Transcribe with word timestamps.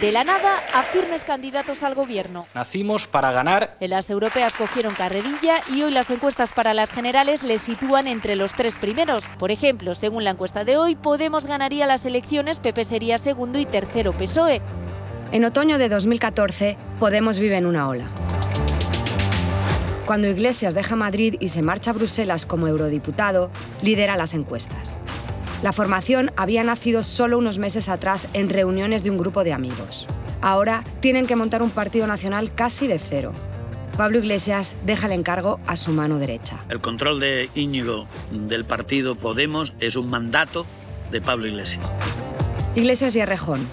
De 0.00 0.12
la 0.12 0.22
nada 0.22 0.62
a 0.74 0.84
firmes 0.84 1.24
candidatos 1.24 1.82
al 1.82 1.96
gobierno. 1.96 2.46
Nacimos 2.54 3.08
para 3.08 3.32
ganar. 3.32 3.76
En 3.80 3.90
las 3.90 4.08
europeas 4.10 4.54
cogieron 4.54 4.94
carrerilla 4.94 5.60
y 5.74 5.82
hoy 5.82 5.90
las 5.90 6.08
encuestas 6.10 6.52
para 6.52 6.72
las 6.72 6.92
generales 6.92 7.42
les 7.42 7.62
sitúan 7.62 8.06
entre 8.06 8.36
los 8.36 8.52
tres 8.52 8.76
primeros. 8.76 9.24
Por 9.40 9.50
ejemplo, 9.50 9.96
según 9.96 10.22
la 10.22 10.30
encuesta 10.30 10.62
de 10.62 10.76
hoy, 10.76 10.94
Podemos 10.94 11.46
ganaría 11.46 11.86
las 11.88 12.06
elecciones, 12.06 12.60
Pepe 12.60 12.84
sería 12.84 13.18
segundo 13.18 13.58
y 13.58 13.66
tercero 13.66 14.16
PSOE. 14.16 14.62
En 15.32 15.44
otoño 15.44 15.78
de 15.78 15.88
2014, 15.88 16.78
Podemos 17.00 17.40
vive 17.40 17.56
en 17.56 17.66
una 17.66 17.88
ola. 17.88 18.08
Cuando 20.06 20.28
Iglesias 20.28 20.74
deja 20.74 20.94
Madrid 20.94 21.34
y 21.40 21.48
se 21.48 21.62
marcha 21.62 21.90
a 21.90 21.94
Bruselas 21.94 22.46
como 22.46 22.68
eurodiputado, 22.68 23.50
lidera 23.82 24.16
las 24.16 24.32
encuestas. 24.34 25.00
La 25.62 25.72
formación 25.72 26.30
había 26.36 26.62
nacido 26.62 27.02
solo 27.02 27.36
unos 27.36 27.58
meses 27.58 27.88
atrás 27.88 28.28
en 28.32 28.48
reuniones 28.48 29.02
de 29.02 29.10
un 29.10 29.18
grupo 29.18 29.42
de 29.42 29.52
amigos. 29.52 30.06
Ahora 30.40 30.84
tienen 31.00 31.26
que 31.26 31.34
montar 31.34 31.62
un 31.62 31.70
partido 31.70 32.06
nacional 32.06 32.54
casi 32.54 32.86
de 32.86 33.00
cero. 33.00 33.32
Pablo 33.96 34.18
Iglesias 34.18 34.76
deja 34.86 35.06
el 35.06 35.12
encargo 35.12 35.58
a 35.66 35.74
su 35.74 35.90
mano 35.90 36.20
derecha. 36.20 36.60
El 36.68 36.80
control 36.80 37.18
de 37.18 37.50
Íñigo 37.56 38.06
del 38.30 38.64
partido 38.64 39.16
Podemos 39.16 39.72
es 39.80 39.96
un 39.96 40.08
mandato 40.08 40.64
de 41.10 41.20
Pablo 41.20 41.48
Iglesias. 41.48 41.84
Iglesias 42.76 43.16
y 43.16 43.20
Arrejón, 43.20 43.66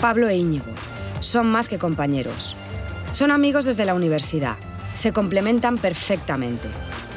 Pablo 0.00 0.28
e 0.28 0.36
Íñigo, 0.36 0.72
son 1.18 1.50
más 1.50 1.68
que 1.68 1.78
compañeros. 1.78 2.54
Son 3.10 3.32
amigos 3.32 3.64
desde 3.64 3.84
la 3.84 3.94
universidad. 3.94 4.56
Se 4.94 5.12
complementan 5.12 5.78
perfectamente. 5.78 6.68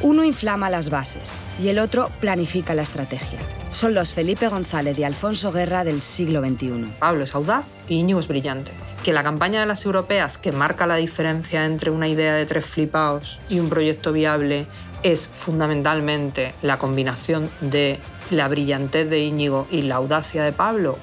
Uno 0.01 0.23
inflama 0.23 0.69
las 0.69 0.89
bases 0.89 1.45
y 1.61 1.67
el 1.67 1.79
otro 1.79 2.09
planifica 2.19 2.73
la 2.73 2.83
estrategia 2.83 3.39
son 3.69 3.93
los 3.93 4.13
Felipe 4.13 4.47
González 4.47 4.97
y 4.97 5.03
Alfonso 5.03 5.51
Guerra 5.51 5.83
del 5.83 6.01
siglo 6.01 6.41
XXI. 6.41 6.93
Pablo 6.99 7.23
es 7.23 7.35
audaz 7.35 7.65
y 7.87 7.95
Íñigo 7.95 8.19
es 8.19 8.27
brillante. 8.27 8.71
Que 9.03 9.13
la 9.13 9.23
campaña 9.23 9.59
de 9.59 9.65
las 9.65 9.85
europeas, 9.85 10.37
que 10.37 10.51
marca 10.51 10.87
la 10.87 10.95
diferencia 10.95 11.65
entre 11.65 11.91
una 11.91 12.07
idea 12.07 12.33
de 12.33 12.45
tres 12.45 12.65
flipaos 12.65 13.39
y 13.47 13.59
un 13.59 13.69
proyecto 13.69 14.11
viable, 14.11 14.65
es 15.03 15.29
fundamentalmente 15.33 16.53
la 16.61 16.77
combinación 16.77 17.49
de 17.61 17.99
la 18.31 18.47
brillantez 18.47 19.09
de 19.09 19.19
Íñigo 19.19 19.67
y 19.71 19.83
la 19.83 19.95
audacia 19.95 20.43
de 20.43 20.51
Pablo, 20.51 20.97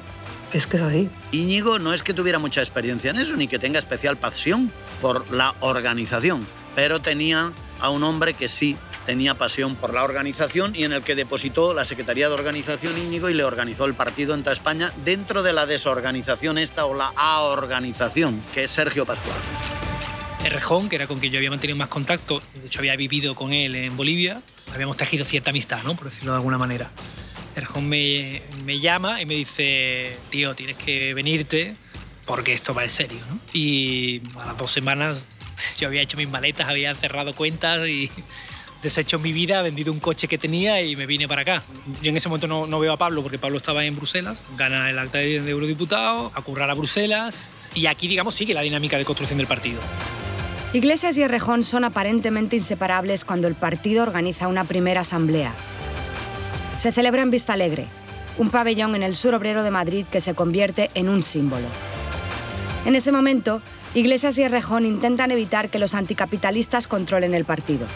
es 0.53 0.67
que 0.67 0.77
es 0.77 0.83
así. 0.83 1.09
Íñigo 1.33 1.79
no 1.79 1.95
es 1.95 2.03
que 2.03 2.15
tuviera 2.15 2.39
mucha 2.39 2.61
experiencia 2.61 3.11
en 3.11 3.17
eso, 3.17 3.37
ni 3.37 3.49
que 3.49 3.59
tenga 3.59 3.79
especial 3.79 4.17
pasión 4.17 4.71
por 5.01 5.31
la 5.33 5.55
organización, 5.61 6.47
pero 6.75 7.01
tenía 7.01 7.53
a 7.81 7.91
un 7.91 8.03
hombre 8.03 8.35
que 8.35 8.49
sí 8.49 8.77
tenía 9.05 9.37
pasión 9.37 9.77
por 9.77 9.95
la 9.95 10.05
organización 10.05 10.75
y 10.75 10.85
en 10.85 10.93
el 10.93 11.03
que 11.03 11.15
depositó 11.15 11.75
la 11.75 11.85
Secretaría 11.85 12.29
de 12.29 12.35
Organización 12.35 12.97
Íñigo 12.99 13.29
y 13.31 13.35
le 13.35 13.45
organizó 13.45 13.85
el 13.85 13.95
partido 13.95 14.35
en 14.35 14.43
toda 14.43 14.53
España 14.55 14.93
dentro 15.05 15.43
de 15.43 15.53
la 15.53 15.67
desorganización 15.67 16.59
esta 16.59 16.87
o 16.87 16.95
la 16.95 17.13
aorganización, 17.17 18.41
que 18.55 18.65
es 18.65 18.71
Sergio 18.71 19.07
Pascual. 19.07 19.39
Errejón, 20.45 20.89
que 20.89 20.97
era 20.97 21.07
con 21.07 21.19
quien 21.19 21.33
yo 21.33 21.39
había 21.39 21.51
mantenido 21.51 21.77
más 21.77 21.89
contacto, 21.89 22.41
de 22.55 22.67
hecho 22.67 22.79
había 22.81 22.97
vivido 22.97 23.35
con 23.35 23.53
él 23.53 23.75
en 23.75 23.97
Bolivia, 23.97 24.41
habíamos 24.73 24.97
tejido 24.97 25.25
cierta 25.25 25.51
amistad, 25.51 25.83
¿no? 25.83 25.97
por 25.97 26.05
decirlo 26.05 26.33
de 26.33 26.39
alguna 26.39 26.59
manera. 26.59 26.91
Errejón 27.57 27.89
me, 27.89 28.43
me 28.65 28.79
llama 28.79 29.21
y 29.21 29.27
me 29.27 29.35
dice, 29.35 30.17
tío, 30.31 30.55
tienes 30.55 30.77
que 30.77 31.15
venirte 31.15 31.75
porque 32.27 32.53
esto 32.53 32.75
va 32.75 32.85
en 32.85 32.91
serio. 32.91 33.19
¿no? 33.31 33.39
Y 33.53 34.21
a 34.39 34.47
las 34.47 34.57
dos 34.59 34.71
semanas 34.71 35.25
yo 35.79 35.89
había 35.89 36.03
hecho 36.03 36.17
mis 36.17 36.29
maletas, 36.29 36.69
había 36.69 36.95
cerrado 36.95 37.35
cuentas 37.35 37.87
y 37.89 38.11
deshecho 38.83 39.19
mi 39.19 39.33
vida, 39.33 39.63
vendido 39.63 39.93
un 39.93 40.01
coche 40.01 40.29
que 40.29 40.39
tenía 40.39 40.83
y 40.83 40.97
me 40.97 41.07
vine 41.07 41.29
para 41.29 41.43
acá. 41.43 41.63
Yo 42.03 42.11
en 42.11 42.17
ese 42.17 42.29
momento 42.29 42.47
no, 42.47 42.67
no 42.67 42.79
veo 42.79 42.93
a 42.93 42.97
Pablo 42.97 43.23
porque 43.23 43.39
Pablo 43.39 43.57
estaba 43.57 43.85
en 43.85 43.97
Bruselas, 43.97 44.43
gana 44.57 44.91
el 44.91 44.99
acta 44.99 45.19
de 45.19 45.37
eurodiputado, 45.37 46.33
a 46.35 46.39
a 46.39 46.75
Bruselas 46.75 47.49
y 47.75 47.87
aquí, 47.87 48.09
digamos, 48.09 48.35
sigue 48.35 48.55
la 48.55 48.63
dinámica 48.63 48.97
de 48.99 49.05
construcción 49.05 49.39
del 49.39 49.47
partido. 49.47 49.81
Iglesias 50.73 51.17
y 51.17 51.23
Errejón 51.23 51.63
son 51.63 51.85
aparentemente 51.85 52.57
inseparables 52.57 53.25
cuando 53.25 53.49
el 53.49 53.55
partido 53.55 54.03
organiza 54.03 54.49
una 54.49 54.65
primera 54.65 55.03
asamblea. 55.03 55.55
Se 56.79 56.93
celebra 56.93 57.23
en 57.23 57.31
Vista 57.31 57.55
Alegre, 57.55 57.87
un 58.37 58.51
pabellón 58.51 58.95
en 58.95 59.03
el 59.03 59.17
sur 59.17 59.35
obrero 59.35 59.63
de 59.63 59.71
Madrid 59.71 60.07
que 60.11 60.21
se 60.21 60.35
convierte 60.35 60.91
en 60.95 61.09
un 61.09 61.23
símbolo. 61.23 61.67
En 62.85 62.95
ese 62.95 63.11
momento, 63.11 63.63
Iglesias 63.97 64.37
y 64.37 64.43
Errejón 64.43 64.85
intentan 64.85 65.31
evitar 65.31 65.71
que 65.71 65.79
los 65.79 65.95
anticapitalistas 65.95 66.87
controlen 66.87 67.33
el 67.33 67.47
partido. 67.47 67.87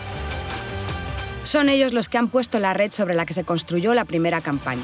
Son 1.42 1.68
ellos 1.68 1.92
los 1.92 2.08
que 2.08 2.16
han 2.16 2.28
puesto 2.28 2.58
la 2.58 2.72
red 2.72 2.90
sobre 2.90 3.14
la 3.14 3.26
que 3.26 3.34
se 3.34 3.44
construyó 3.44 3.92
la 3.92 4.06
primera 4.06 4.40
campaña. 4.40 4.80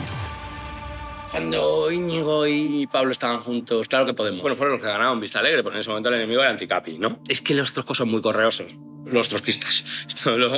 Cuando 1.31 1.91
Íñigo 1.91 2.47
y 2.47 2.87
Pablo 2.87 3.13
estaban 3.13 3.39
juntos, 3.39 3.89
claro 3.89 4.05
que 4.05 4.13
podemos. 4.13 4.43
Bueno, 4.43 4.57
fueron 4.59 4.75
los 4.75 4.83
que 4.83 4.89
ganaron 4.89 5.19
Vista 5.19 5.39
Alegre, 5.39 5.63
pero 5.63 5.75
en 5.75 5.81
ese 5.81 5.89
momento 5.89 6.11
el 6.11 6.17
enemigo 6.17 6.43
era 6.43 6.51
Anticapi, 6.51 6.99
¿no? 6.99 7.21
Es 7.27 7.41
que 7.41 7.55
los 7.55 7.73
troscos 7.73 7.97
son 7.97 8.11
muy 8.11 8.21
correosos. 8.21 8.75
Los 9.07 9.31
trotskistas 9.31 9.87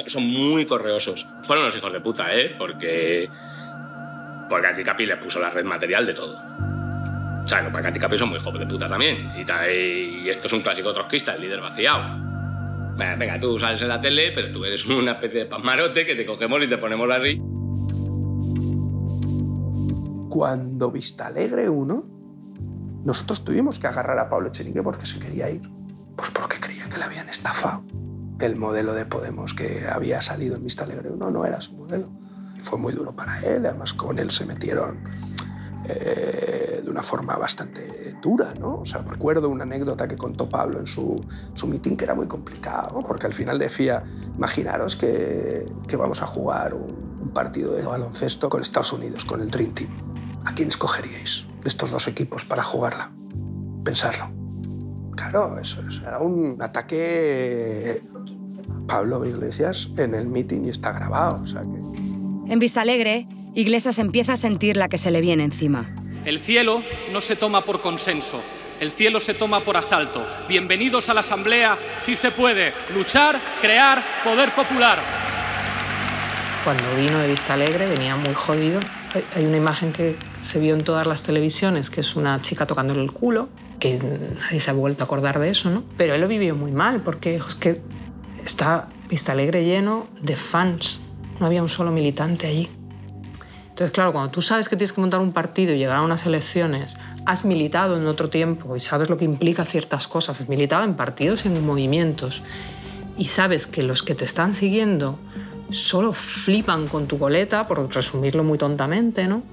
son 0.09 0.27
muy 0.27 0.67
correosos. 0.67 1.25
Fueron 1.45 1.67
los 1.67 1.77
hijos 1.77 1.93
de 1.93 2.01
puta, 2.01 2.35
¿eh? 2.35 2.57
Porque. 2.59 3.29
Porque 4.51 4.67
Anticapi 4.67 5.07
le 5.07 5.19
puso 5.19 5.39
la 5.39 5.51
red 5.51 5.65
material 5.65 6.05
de 6.05 6.15
todo. 6.15 6.37
O 7.48 7.50
sea, 7.50 7.62
los 7.62 7.75
Anticapi 7.75 8.19
son 8.19 8.28
muy 8.28 8.36
hijos 8.36 8.59
de 8.59 8.66
puta 8.66 8.91
también. 8.91 9.31
Y, 9.34 9.41
y 9.41 10.28
esto 10.28 10.48
es 10.48 10.53
un 10.53 10.60
clásico 10.60 10.92
trotskista, 10.92 11.32
el 11.32 11.41
líder 11.41 11.62
vaciado. 11.62 12.22
Venga, 12.94 13.38
tú 13.38 13.59
sales 13.59 13.81
en 13.81 13.88
la 13.88 13.98
tele, 13.98 14.32
pero 14.34 14.53
tú 14.53 14.66
eres 14.66 14.84
una 14.84 15.12
especie 15.12 15.38
de 15.41 15.47
pasmarote 15.47 16.04
que 16.04 16.14
te 16.14 16.26
cogemos 16.26 16.62
y 16.62 16.66
te 16.69 16.76
ponemos 16.76 17.09
así. 17.10 17.41
Cuando 20.28 20.91
Vista 20.91 21.28
Alegre 21.28 21.70
1, 21.70 22.04
nosotros 23.06 23.42
tuvimos 23.42 23.78
que 23.78 23.86
agarrar 23.86 24.19
a 24.19 24.28
Pablo 24.28 24.48
Echenique 24.48 24.82
porque 24.82 25.06
se 25.06 25.19
quería 25.19 25.48
ir. 25.48 25.62
Pues 26.16 26.30
porque 26.30 26.60
creía 26.60 26.86
que 26.91 26.98
le 26.98 27.04
habían 27.04 27.30
estafado. 27.30 27.82
El 28.41 28.56
modelo 28.56 28.92
de 28.92 29.06
Podemos 29.06 29.54
que 29.54 29.86
había 29.91 30.20
salido 30.20 30.56
en 30.56 30.65
Vista 30.65 30.84
Alegre 30.84 31.09
1 31.09 31.30
no 31.30 31.47
era 31.47 31.62
su 31.62 31.72
modelo. 31.72 32.10
Fue 32.60 32.78
muy 32.78 32.92
duro 32.92 33.12
para 33.12 33.41
él, 33.41 33.65
además 33.65 33.94
con 33.94 34.19
él 34.19 34.30
se 34.30 34.44
metieron 34.44 34.98
eh, 35.88 36.82
de 36.84 36.91
una 36.91 37.03
forma 37.03 37.37
bastante 37.37 38.16
dura, 38.21 38.53
¿no? 38.59 38.81
O 38.81 38.84
sea, 38.84 39.00
recuerdo 39.03 39.49
una 39.49 39.65
anécdota 39.65 40.06
que 40.06 40.16
contó 40.16 40.49
Pablo 40.49 40.78
en 40.78 40.87
su, 40.87 41.19
su 41.54 41.66
mitin 41.66 41.97
que 41.97 42.04
era 42.04 42.15
muy 42.15 42.26
complicado, 42.26 43.00
porque 43.06 43.26
al 43.26 43.32
final 43.32 43.59
decía, 43.59 44.04
imaginaros 44.37 44.97
que, 44.97 45.65
que 45.87 45.97
vamos 45.97 46.22
a 46.22 46.27
jugar 46.27 46.75
un, 46.75 47.09
partido 47.32 47.75
de 47.75 47.82
baloncesto 47.82 48.48
con 48.48 48.62
Estados 48.62 48.93
Unidos, 48.93 49.25
con 49.25 49.43
el 49.43 49.50
Dream 49.50 49.72
Team. 49.72 49.91
¿A 50.47 50.54
quién 50.54 50.69
escogeríais 50.69 51.47
de 51.62 51.69
estos 51.69 51.91
dos 51.91 52.09
equipos 52.09 52.47
para 52.47 52.62
jugarla? 52.62 53.12
Pensarlo. 53.84 54.31
Claro, 55.15 55.59
eso, 55.59 55.82
era 56.06 56.21
un 56.21 56.56
ataque 56.60 58.03
Pablo 58.87 59.25
Iglesias 59.27 59.91
en 59.98 60.15
el 60.15 60.27
mitin 60.27 60.65
y 60.65 60.71
está 60.71 60.93
grabado. 60.93 61.43
O 61.43 61.47
sea 61.47 61.60
que... 61.60 62.53
En 62.53 62.59
Vista 62.59 62.81
Alegre, 62.81 63.28
Iglesias 63.59 63.99
empieza 63.99 64.35
a 64.35 64.37
sentir 64.37 64.77
la 64.77 64.89
que 64.89 64.99
se 64.99 65.11
le 65.11 65.21
viene 65.21 65.43
encima. 65.43 65.91
El 66.25 66.39
cielo 66.39 66.81
no 67.11 67.21
se 67.21 67.35
toma 67.35 67.65
por 67.65 67.81
consenso, 67.81 68.41
el 68.79 68.93
cielo 68.93 69.19
se 69.19 69.35
toma 69.35 69.65
por 69.65 69.77
asalto. 69.77 70.25
Bienvenidos 70.49 71.09
a 71.09 71.15
la 71.15 71.23
Asamblea, 71.23 71.77
si 71.97 72.15
se 72.15 72.31
puede, 72.31 72.73
luchar, 72.95 73.41
crear 73.61 74.01
poder 74.23 74.51
popular. 74.51 75.01
Cuando 76.63 76.85
vino 76.95 77.19
de 77.19 77.27
Vista 77.27 77.55
Alegre 77.55 77.89
venía 77.89 78.15
muy 78.15 78.33
jodido. 78.33 78.79
Hay 79.35 79.45
una 79.45 79.57
imagen 79.57 79.93
que 79.93 80.15
se 80.41 80.61
vio 80.61 80.77
en 80.77 80.85
todas 80.85 81.09
las 81.09 81.25
televisiones, 81.25 81.91
que 81.91 82.03
es 82.03 82.15
una 82.15 82.41
chica 82.41 82.65
tocándole 82.65 83.03
el 83.03 83.11
culo, 83.11 83.49
que 83.81 83.99
nadie 84.41 84.61
se 84.61 84.71
ha 84.71 84.73
vuelto 84.73 85.03
a 85.03 85.07
acordar 85.07 85.41
de 85.41 85.51
eso, 85.51 85.69
¿no? 85.69 85.83
Pero 85.97 86.15
él 86.15 86.21
lo 86.21 86.29
vivió 86.29 86.55
muy 86.55 86.71
mal, 86.71 87.03
porque 87.03 87.35
es 87.35 87.57
que 87.57 87.81
está 88.45 88.89
Vista 89.09 89.33
Alegre 89.33 89.65
lleno 89.65 90.07
de 90.23 90.37
fans. 90.37 91.01
No 91.41 91.47
había 91.47 91.61
un 91.61 91.69
solo 91.69 91.91
militante 91.91 92.47
allí. 92.47 92.69
Entonces, 93.78 93.95
claro, 93.95 94.10
cuando 94.10 94.33
tú 94.33 94.42
sabes 94.42 94.69
que 94.69 94.75
tienes 94.75 94.92
que 94.92 95.01
montar 95.01 95.21
un 95.21 95.33
partido 95.33 95.72
y 95.72 95.78
llegar 95.78 95.98
a 95.98 96.03
unas 96.03 96.27
elecciones, 96.27 96.98
has 97.27 97.45
militado 97.45 97.97
en 97.97 98.09
otro 98.09 98.28
tiempo 98.28 98.75
y 98.75 98.80
sabes 98.80 99.09
lo 99.09 99.16
que 99.16 99.25
implica 99.25 99.65
ciertas 99.65 100.09
cosas, 100.09 100.41
has 100.41 100.48
militado 100.48 100.83
en 100.83 100.95
partidos 100.95 101.45
y 101.45 101.48
en 101.48 101.65
movimientos, 101.65 102.42
y 103.16 103.27
sabes 103.27 103.69
que 103.69 103.84
los 103.84 104.03
que 104.03 104.16
te 104.16 104.25
están 104.25 104.53
siguiendo 104.53 105.21
solo 105.71 106.13
flipan 106.13 106.89
con 106.89 107.07
tu 107.07 107.21
coleta, 107.21 107.69
por 107.69 107.95
resumirlo 107.95 108.42
muy 108.42 108.59
tontamente, 108.59 109.28
¿no? 109.28 109.45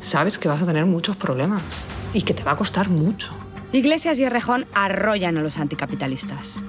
Sabes 0.00 0.36
que 0.36 0.46
vas 0.46 0.60
a 0.60 0.66
tener 0.66 0.84
muchos 0.84 1.16
problemas 1.16 1.86
y 2.12 2.20
que 2.20 2.34
te 2.34 2.44
va 2.44 2.52
a 2.52 2.56
costar 2.56 2.90
mucho. 2.90 3.32
Iglesias 3.72 4.18
y 4.18 4.24
Errejón 4.24 4.66
arrollan 4.74 5.38
a 5.38 5.42
los 5.42 5.56
anticapitalistas. 5.56 6.64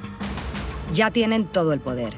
Ya 0.94 1.12
tienen 1.12 1.44
todo 1.44 1.74
el 1.74 1.81
poder. 1.81 2.14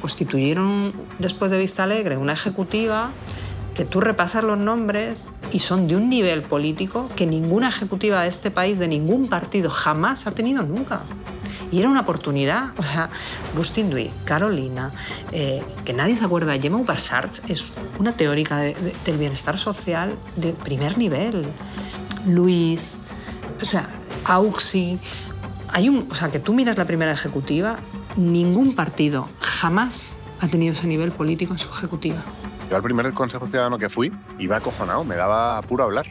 Constituyeron, 0.00 0.92
después 1.20 1.52
de 1.52 1.58
Vista 1.58 1.84
Alegre, 1.84 2.16
una 2.16 2.32
ejecutiva 2.32 3.12
que 3.76 3.84
tú 3.84 4.00
repasas 4.00 4.42
los 4.42 4.56
nombres 4.56 5.28
y 5.52 5.58
son 5.58 5.86
de 5.86 5.96
un 5.96 6.08
nivel 6.08 6.40
político 6.40 7.10
que 7.14 7.26
ninguna 7.26 7.68
ejecutiva 7.68 8.22
de 8.22 8.28
este 8.28 8.50
país, 8.50 8.78
de 8.78 8.88
ningún 8.88 9.28
partido, 9.28 9.68
jamás 9.68 10.26
ha 10.26 10.32
tenido 10.32 10.62
nunca. 10.62 11.02
Y 11.70 11.80
era 11.80 11.90
una 11.90 12.00
oportunidad. 12.00 12.70
O 12.78 12.82
sea, 12.82 13.10
Bustin 13.54 13.90
Dui, 13.90 14.10
Carolina, 14.24 14.92
eh, 15.30 15.62
que 15.84 15.92
nadie 15.92 16.16
se 16.16 16.24
acuerda, 16.24 16.58
Gemma 16.58 16.78
Ubersarts 16.78 17.42
es 17.50 17.64
una 17.98 18.12
teórica 18.12 18.56
de, 18.56 18.72
de, 18.74 18.94
del 19.04 19.18
bienestar 19.18 19.58
social 19.58 20.14
de 20.36 20.54
primer 20.54 20.96
nivel. 20.96 21.44
Luis, 22.26 23.00
o 23.60 23.64
sea, 23.66 23.90
AUXI. 24.24 24.98
Hay 25.68 25.90
un, 25.90 26.08
o 26.10 26.14
sea, 26.14 26.30
que 26.30 26.38
tú 26.38 26.54
miras 26.54 26.78
la 26.78 26.86
primera 26.86 27.12
ejecutiva, 27.12 27.76
ningún 28.16 28.74
partido 28.74 29.28
jamás 29.40 30.16
ha 30.40 30.48
tenido 30.48 30.72
ese 30.72 30.86
nivel 30.86 31.12
político 31.12 31.52
en 31.52 31.58
su 31.58 31.68
ejecutiva. 31.68 32.22
Yo 32.68 32.76
al 32.76 32.82
primer 32.82 33.12
Consejo 33.12 33.46
Ciudadano 33.46 33.78
que 33.78 33.88
fui 33.88 34.12
iba 34.38 34.56
acojonado, 34.56 35.04
me 35.04 35.14
daba 35.14 35.58
apuro 35.58 35.84
hablar, 35.84 36.06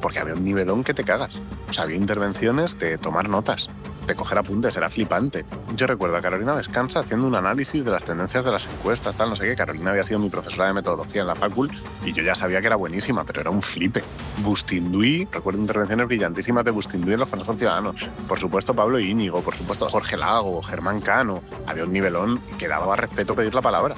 porque 0.00 0.20
había 0.20 0.34
un 0.34 0.44
nivelón 0.44 0.84
que 0.84 0.94
te 0.94 1.02
cagas. 1.02 1.40
O 1.68 1.72
sea, 1.72 1.84
había 1.84 1.96
intervenciones 1.96 2.78
de 2.78 2.96
tomar 2.96 3.28
notas, 3.28 3.68
de 4.06 4.14
coger 4.14 4.38
apuntes, 4.38 4.76
era 4.76 4.88
flipante. 4.88 5.44
Yo 5.74 5.88
recuerdo 5.88 6.16
a 6.16 6.22
Carolina 6.22 6.54
Descansa 6.54 7.00
haciendo 7.00 7.26
un 7.26 7.34
análisis 7.34 7.84
de 7.84 7.90
las 7.90 8.04
tendencias 8.04 8.44
de 8.44 8.52
las 8.52 8.66
encuestas, 8.68 9.16
tal, 9.16 9.30
no 9.30 9.36
sé 9.36 9.46
qué. 9.46 9.56
Carolina 9.56 9.90
había 9.90 10.04
sido 10.04 10.20
mi 10.20 10.30
profesora 10.30 10.66
de 10.66 10.74
metodología 10.74 11.22
en 11.22 11.26
la 11.26 11.34
facul 11.34 11.72
y 12.04 12.12
yo 12.12 12.22
ya 12.22 12.36
sabía 12.36 12.60
que 12.60 12.68
era 12.68 12.76
buenísima, 12.76 13.24
pero 13.24 13.40
era 13.40 13.50
un 13.50 13.62
flipe. 13.62 14.04
Bustinduí, 14.44 15.26
recuerdo 15.32 15.60
intervenciones 15.60 16.06
brillantísimas 16.06 16.64
de 16.64 16.70
Bustinduí 16.70 17.14
en 17.14 17.20
los 17.20 17.28
consejos 17.28 17.56
ciudadanos. 17.58 17.96
Por 18.28 18.38
supuesto, 18.38 18.74
Pablo 18.74 19.00
Íñigo, 19.00 19.40
por 19.40 19.56
supuesto, 19.56 19.88
Jorge 19.88 20.16
Lago, 20.16 20.62
Germán 20.62 21.00
Cano. 21.00 21.42
Había 21.66 21.82
un 21.82 21.92
nivelón 21.92 22.40
que 22.58 22.68
daba 22.68 22.94
respeto 22.94 23.34
pedir 23.34 23.54
la 23.54 23.62
palabra. 23.62 23.96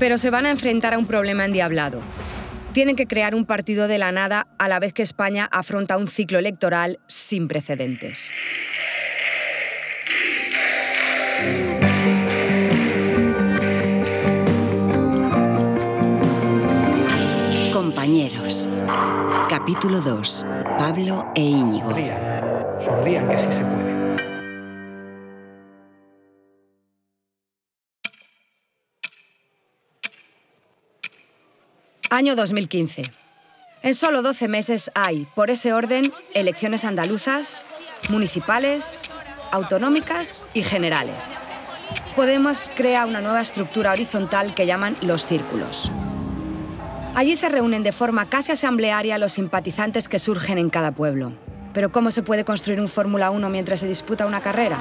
Pero 0.00 0.16
se 0.16 0.30
van 0.30 0.46
a 0.46 0.50
enfrentar 0.50 0.94
a 0.94 0.98
un 0.98 1.04
problema 1.04 1.44
endiablado. 1.44 2.00
Tienen 2.72 2.96
que 2.96 3.06
crear 3.06 3.34
un 3.34 3.44
partido 3.44 3.86
de 3.86 3.98
la 3.98 4.12
nada 4.12 4.46
a 4.58 4.66
la 4.66 4.80
vez 4.80 4.94
que 4.94 5.02
España 5.02 5.46
afronta 5.52 5.98
un 5.98 6.08
ciclo 6.08 6.38
electoral 6.38 6.98
sin 7.06 7.48
precedentes. 7.48 8.30
Compañeros. 17.74 18.70
Capítulo 19.50 20.00
2. 20.00 20.46
Pablo 20.78 21.30
e 21.34 21.42
Íñigo. 21.42 21.90
Sonrían, 22.82 23.28
que 23.28 23.38
sí 23.38 23.52
se 23.52 23.60
puede. 23.60 23.99
Año 32.12 32.34
2015. 32.34 33.04
En 33.82 33.94
solo 33.94 34.22
12 34.22 34.48
meses 34.48 34.90
hay, 34.96 35.28
por 35.36 35.48
ese 35.48 35.72
orden, 35.72 36.12
elecciones 36.34 36.84
andaluzas, 36.84 37.64
municipales, 38.08 39.00
autonómicas 39.52 40.44
y 40.52 40.64
generales. 40.64 41.40
Podemos 42.16 42.68
crea 42.74 43.06
una 43.06 43.20
nueva 43.20 43.40
estructura 43.40 43.92
horizontal 43.92 44.54
que 44.54 44.66
llaman 44.66 44.96
los 45.02 45.24
círculos. 45.24 45.92
Allí 47.14 47.36
se 47.36 47.48
reúnen 47.48 47.84
de 47.84 47.92
forma 47.92 48.28
casi 48.28 48.50
asamblearia 48.50 49.16
los 49.16 49.32
simpatizantes 49.32 50.08
que 50.08 50.18
surgen 50.18 50.58
en 50.58 50.68
cada 50.68 50.90
pueblo. 50.90 51.32
Pero 51.72 51.92
¿cómo 51.92 52.10
se 52.10 52.24
puede 52.24 52.44
construir 52.44 52.80
un 52.80 52.88
Fórmula 52.88 53.30
1 53.30 53.48
mientras 53.50 53.78
se 53.78 53.86
disputa 53.86 54.26
una 54.26 54.40
carrera? 54.40 54.78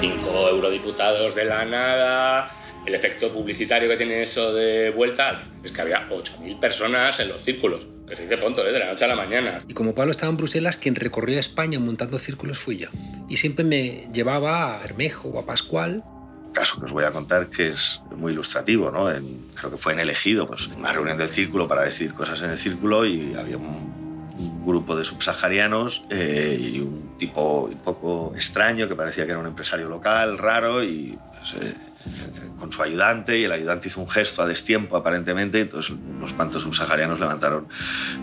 Cinco 0.00 0.48
eurodiputados 0.48 1.34
de 1.34 1.44
la 1.44 1.66
nada, 1.66 2.50
el 2.86 2.94
efecto 2.94 3.32
publicitario 3.32 3.88
que 3.88 3.96
tiene 3.96 4.22
eso 4.22 4.52
de 4.52 4.90
vuelta 4.90 5.42
es 5.62 5.72
que 5.72 5.80
había 5.80 6.08
8.000 6.10 6.58
personas 6.58 7.18
en 7.20 7.28
los 7.28 7.40
círculos. 7.42 7.86
Que 8.06 8.14
se 8.16 8.22
dice 8.22 8.36
pronto, 8.36 8.66
¿eh? 8.66 8.70
de 8.72 8.78
la 8.78 8.86
noche 8.86 9.06
a 9.06 9.08
la 9.08 9.16
mañana. 9.16 9.58
Y 9.66 9.72
como 9.72 9.94
Pablo 9.94 10.10
estaba 10.10 10.28
en 10.30 10.36
Bruselas, 10.36 10.76
quien 10.76 10.94
recorrió 10.94 11.38
España 11.38 11.80
montando 11.80 12.18
círculos 12.18 12.58
fui 12.58 12.76
yo. 12.76 12.88
Y 13.30 13.38
siempre 13.38 13.64
me 13.64 14.08
llevaba 14.12 14.74
a 14.74 14.78
Bermejo 14.82 15.28
o 15.30 15.38
a 15.38 15.46
Pascual. 15.46 16.04
Caso 16.52 16.78
que 16.78 16.84
os 16.84 16.92
voy 16.92 17.04
a 17.04 17.10
contar 17.10 17.48
que 17.48 17.68
es 17.68 18.00
muy 18.14 18.32
ilustrativo, 18.32 18.90
¿no? 18.90 19.10
En- 19.10 19.46
creo 19.54 19.70
que 19.70 19.76
fue 19.78 19.94
en 19.94 20.00
Elegido, 20.00 20.46
pues 20.46 20.66
una 20.68 20.92
reunión 20.92 21.16
del 21.16 21.30
círculo 21.30 21.66
para 21.66 21.82
decir 21.82 22.12
cosas 22.12 22.42
en 22.42 22.50
el 22.50 22.58
círculo 22.58 23.06
y 23.06 23.34
había 23.34 23.56
un, 23.56 23.64
un 24.38 24.66
grupo 24.66 24.94
de 24.94 25.04
subsaharianos 25.06 26.04
eh, 26.10 26.56
y 26.60 26.80
un 26.80 27.16
tipo 27.18 27.62
un 27.62 27.78
poco 27.78 28.34
extraño 28.36 28.86
que 28.86 28.94
parecía 28.94 29.24
que 29.24 29.30
era 29.30 29.40
un 29.40 29.46
empresario 29.46 29.88
local, 29.88 30.36
raro 30.38 30.84
y 30.84 31.18
eh, 31.52 31.74
con 32.58 32.72
su 32.72 32.82
ayudante 32.82 33.38
y 33.38 33.44
el 33.44 33.52
ayudante 33.52 33.88
hizo 33.88 34.00
un 34.00 34.08
gesto 34.08 34.42
a 34.42 34.46
destiempo 34.46 34.96
aparentemente, 34.96 35.60
entonces 35.60 35.90
unos 35.92 36.32
cuantos 36.32 36.62
subsaharianos 36.62 37.20
levantaron 37.20 37.68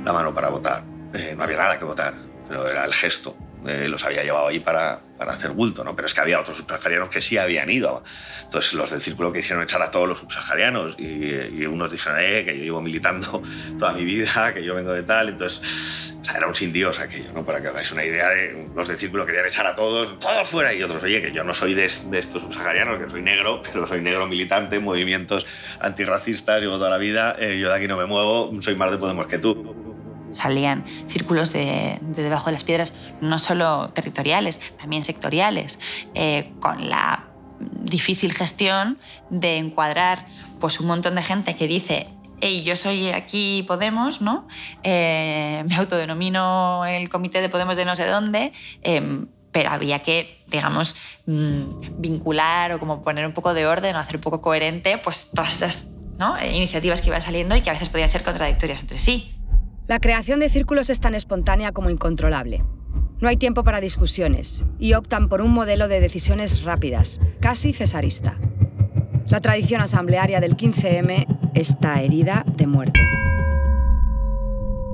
la 0.03 0.13
mano 0.13 0.33
para 0.33 0.49
votar. 0.49 0.83
Eh, 1.13 1.33
no 1.37 1.43
había 1.43 1.57
nada 1.57 1.77
que 1.77 1.85
votar, 1.85 2.15
pero 2.47 2.67
era 2.67 2.85
el 2.85 2.93
gesto. 2.93 3.35
Eh, 3.65 3.87
los 3.87 4.03
había 4.03 4.23
llevado 4.23 4.47
ahí 4.47 4.59
para, 4.59 4.99
para 5.17 5.33
hacer 5.33 5.51
bulto, 5.51 5.83
¿no? 5.83 5.95
Pero 5.95 6.07
es 6.07 6.15
que 6.15 6.21
había 6.21 6.39
otros 6.39 6.57
subsaharianos 6.57 7.09
que 7.09 7.21
sí 7.21 7.37
habían 7.37 7.69
ido. 7.69 8.03
Entonces 8.43 8.73
los 8.73 8.89
del 8.89 8.99
círculo 9.01 9.31
quisieron 9.31 9.63
echar 9.63 9.81
a 9.83 9.91
todos 9.91 10.09
los 10.09 10.17
subsaharianos 10.17 10.95
y, 10.97 11.03
y 11.03 11.65
unos 11.67 11.91
dijeron 11.91 12.17
eh, 12.19 12.43
que 12.43 12.57
yo 12.57 12.63
llevo 12.63 12.81
militando 12.81 13.43
toda 13.77 13.93
mi 13.93 14.03
vida, 14.03 14.51
que 14.53 14.63
yo 14.63 14.73
vengo 14.73 14.91
de 14.91 15.03
tal. 15.03 15.29
Entonces 15.29 16.10
o 16.21 16.25
sea, 16.25 16.35
era 16.35 16.47
un 16.47 16.53
sin 16.53 16.71
Dios 16.71 16.99
aquello, 16.99 17.31
¿no? 17.33 17.43
Para 17.43 17.61
que 17.61 17.69
hagáis 17.69 17.91
una 17.91 18.05
idea, 18.05 18.29
de, 18.29 18.69
los 18.75 18.87
del 18.87 18.97
círculo 18.97 19.25
querían 19.25 19.47
echar 19.47 19.65
a 19.65 19.75
todos, 19.75 20.19
todos 20.19 20.47
fuera. 20.47 20.73
Y 20.73 20.83
otros, 20.83 21.01
oye, 21.01 21.21
que 21.21 21.31
yo 21.31 21.43
no 21.43 21.53
soy 21.53 21.73
de, 21.73 21.91
de 22.05 22.19
estos 22.19 22.43
subsaharianos, 22.43 22.99
que 22.99 23.09
soy 23.09 23.23
negro, 23.23 23.61
pero 23.61 23.87
soy 23.87 24.01
negro 24.01 24.27
militante, 24.27 24.79
movimientos 24.79 25.47
antirracistas, 25.79 26.61
llevo 26.61 26.77
toda 26.77 26.91
la 26.91 26.99
vida, 26.99 27.35
eh, 27.39 27.57
yo 27.59 27.69
de 27.69 27.75
aquí 27.75 27.87
no 27.87 27.97
me 27.97 28.05
muevo, 28.05 28.51
soy 28.61 28.75
más 28.75 28.91
de 28.91 28.97
Podemos 28.97 29.25
que 29.25 29.39
tú. 29.39 29.75
Salían 30.31 30.85
círculos 31.07 31.51
de, 31.53 31.97
de 32.01 32.23
debajo 32.23 32.45
de 32.45 32.51
las 32.53 32.63
piedras, 32.63 32.95
no 33.19 33.39
solo 33.39 33.89
territoriales, 33.89 34.59
también 34.77 35.03
sectoriales, 35.03 35.79
eh, 36.13 36.51
con 36.59 36.87
la 36.89 37.25
difícil 37.59 38.33
gestión 38.33 38.99
de 39.29 39.57
encuadrar 39.57 40.25
pues, 40.59 40.79
un 40.79 40.87
montón 40.87 41.15
de 41.15 41.23
gente 41.23 41.55
que 41.55 41.67
dice 41.67 42.07
hey, 42.41 42.63
yo 42.63 42.75
soy 42.75 43.09
aquí 43.09 43.63
Podemos, 43.67 44.21
¿no? 44.21 44.47
Eh, 44.83 45.63
me 45.69 45.75
autodenomino 45.75 46.85
el 46.85 47.07
comité 47.09 47.41
de 47.41 47.49
Podemos 47.49 47.77
de 47.77 47.85
no 47.85 47.95
sé 47.95 48.05
dónde, 48.07 48.51
eh, 48.81 49.25
pero 49.51 49.69
había 49.69 49.99
que, 49.99 50.43
digamos, 50.47 50.95
mm, 51.25 51.99
vincular 52.01 52.73
o 52.73 52.79
como 52.79 53.01
poner 53.03 53.25
un 53.25 53.33
poco 53.33 53.53
de 53.53 53.65
orden 53.65 53.95
o 53.95 53.99
hacer 53.99 54.17
un 54.17 54.21
poco 54.21 54.41
coherente 54.41 54.97
pues 54.97 55.31
todas 55.33 55.55
esas 55.55 55.91
¿no? 56.17 56.35
Iniciativas 56.45 57.01
que 57.01 57.07
iban 57.07 57.21
saliendo 57.21 57.55
y 57.55 57.61
que 57.61 57.71
a 57.71 57.73
veces 57.73 57.89
podían 57.89 58.07
ser 58.07 58.23
contradictorias 58.23 58.81
entre 58.81 58.99
sí. 58.99 59.35
La 59.87 59.99
creación 59.99 60.39
de 60.39 60.49
círculos 60.49 60.89
es 60.91 60.99
tan 60.99 61.15
espontánea 61.15 61.71
como 61.71 61.89
incontrolable. 61.89 62.63
No 63.19 63.27
hay 63.27 63.37
tiempo 63.37 63.63
para 63.63 63.81
discusiones 63.81 64.63
y 64.79 64.93
optan 64.93 65.29
por 65.29 65.41
un 65.41 65.51
modelo 65.51 65.87
de 65.87 65.99
decisiones 65.99 66.63
rápidas, 66.63 67.19
casi 67.39 67.73
cesarista. 67.73 68.37
La 69.29 69.39
tradición 69.41 69.81
asamblearia 69.81 70.39
del 70.39 70.57
15M 70.57 71.51
está 71.53 72.01
herida 72.01 72.45
de 72.57 72.67
muerte. 72.67 72.99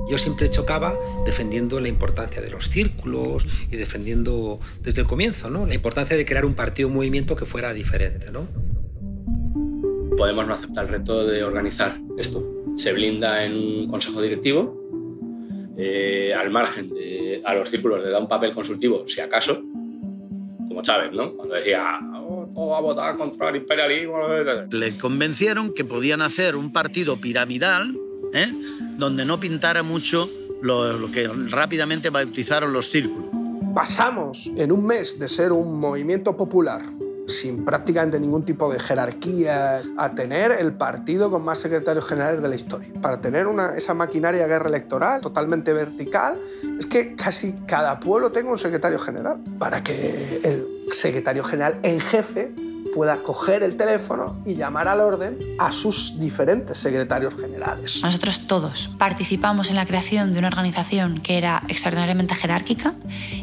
Yo 0.08 0.16
siempre 0.16 0.48
chocaba 0.48 0.94
defendiendo 1.26 1.80
la 1.80 1.88
importancia 1.88 2.40
de 2.40 2.50
los 2.50 2.68
círculos 2.68 3.46
y 3.70 3.76
defendiendo 3.76 4.58
desde 4.80 5.02
el 5.02 5.06
comienzo 5.06 5.50
¿no? 5.50 5.66
la 5.66 5.74
importancia 5.74 6.16
de 6.16 6.24
crear 6.24 6.46
un 6.46 6.54
partido, 6.54 6.88
un 6.88 6.94
movimiento 6.94 7.36
que 7.36 7.44
fuera 7.44 7.74
diferente. 7.74 8.30
¿no? 8.32 8.46
Podemos 10.16 10.46
no 10.46 10.54
aceptar 10.54 10.86
el 10.86 10.90
reto 10.90 11.26
de 11.26 11.44
organizar 11.44 11.98
esto. 12.16 12.42
Se 12.74 12.92
blinda 12.92 13.44
en 13.44 13.52
un 13.52 13.88
consejo 13.88 14.22
directivo, 14.22 14.78
eh, 15.76 16.34
al 16.34 16.50
margen 16.50 16.90
de 16.90 17.42
a 17.44 17.54
los 17.54 17.68
círculos 17.68 18.02
le 18.02 18.10
da 18.10 18.18
un 18.18 18.28
papel 18.28 18.52
consultivo, 18.52 19.06
si 19.06 19.20
acaso, 19.20 19.62
como 20.68 20.82
Chávez, 20.82 21.12
¿no? 21.12 21.34
Cuando 21.34 21.54
decía, 21.54 22.00
oh, 22.58 22.68
va 22.70 22.78
a 22.78 22.80
votar 22.80 23.16
contra 23.16 23.50
el 23.50 23.56
imperialismo. 23.56 24.18
Le 24.70 24.96
convencieron 24.96 25.72
que 25.72 25.84
podían 25.84 26.22
hacer 26.22 26.56
un 26.56 26.72
partido 26.72 27.20
piramidal, 27.20 27.96
¿eh? 28.34 28.52
donde 28.96 29.24
no 29.24 29.38
pintara 29.38 29.82
mucho 29.82 30.28
lo, 30.62 30.92
lo 30.98 31.10
que 31.10 31.28
rápidamente 31.28 32.10
bautizaron 32.10 32.72
los 32.72 32.90
círculos. 32.90 33.26
Pasamos 33.74 34.50
en 34.56 34.72
un 34.72 34.84
mes 34.84 35.18
de 35.18 35.28
ser 35.28 35.52
un 35.52 35.78
movimiento 35.78 36.36
popular 36.36 36.82
sin 37.28 37.64
prácticamente 37.64 38.18
ningún 38.18 38.44
tipo 38.44 38.72
de 38.72 38.80
jerarquías, 38.80 39.90
a 39.96 40.14
tener 40.14 40.50
el 40.50 40.72
partido 40.72 41.30
con 41.30 41.44
más 41.44 41.58
secretarios 41.58 42.06
generales 42.06 42.40
de 42.40 42.48
la 42.48 42.54
historia. 42.54 42.88
Para 43.00 43.20
tener 43.20 43.46
una, 43.46 43.76
esa 43.76 43.94
maquinaria 43.94 44.42
de 44.42 44.48
guerra 44.48 44.68
electoral 44.68 45.20
totalmente 45.20 45.72
vertical, 45.72 46.40
es 46.78 46.86
que 46.86 47.14
casi 47.14 47.52
cada 47.66 48.00
pueblo 48.00 48.32
tenga 48.32 48.50
un 48.50 48.58
secretario 48.58 48.98
general. 48.98 49.40
Para 49.58 49.82
que 49.82 50.40
el 50.42 50.77
secretario 50.92 51.44
general 51.44 51.78
en 51.82 52.00
jefe 52.00 52.52
pueda 52.94 53.22
coger 53.22 53.62
el 53.62 53.76
teléfono 53.76 54.42
y 54.46 54.54
llamar 54.54 54.88
al 54.88 55.00
orden 55.00 55.38
a 55.58 55.70
sus 55.70 56.18
diferentes 56.18 56.78
secretarios 56.78 57.34
generales. 57.34 58.00
Nosotros 58.02 58.46
todos 58.46 58.90
participamos 58.98 59.70
en 59.70 59.76
la 59.76 59.86
creación 59.86 60.32
de 60.32 60.38
una 60.38 60.48
organización 60.48 61.20
que 61.20 61.38
era 61.38 61.62
extraordinariamente 61.68 62.34
jerárquica 62.34 62.94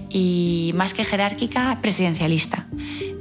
y 0.10 0.74
más 0.76 0.94
que 0.94 1.06
jerárquica, 1.06 1.78
presidencialista. 1.82 2.66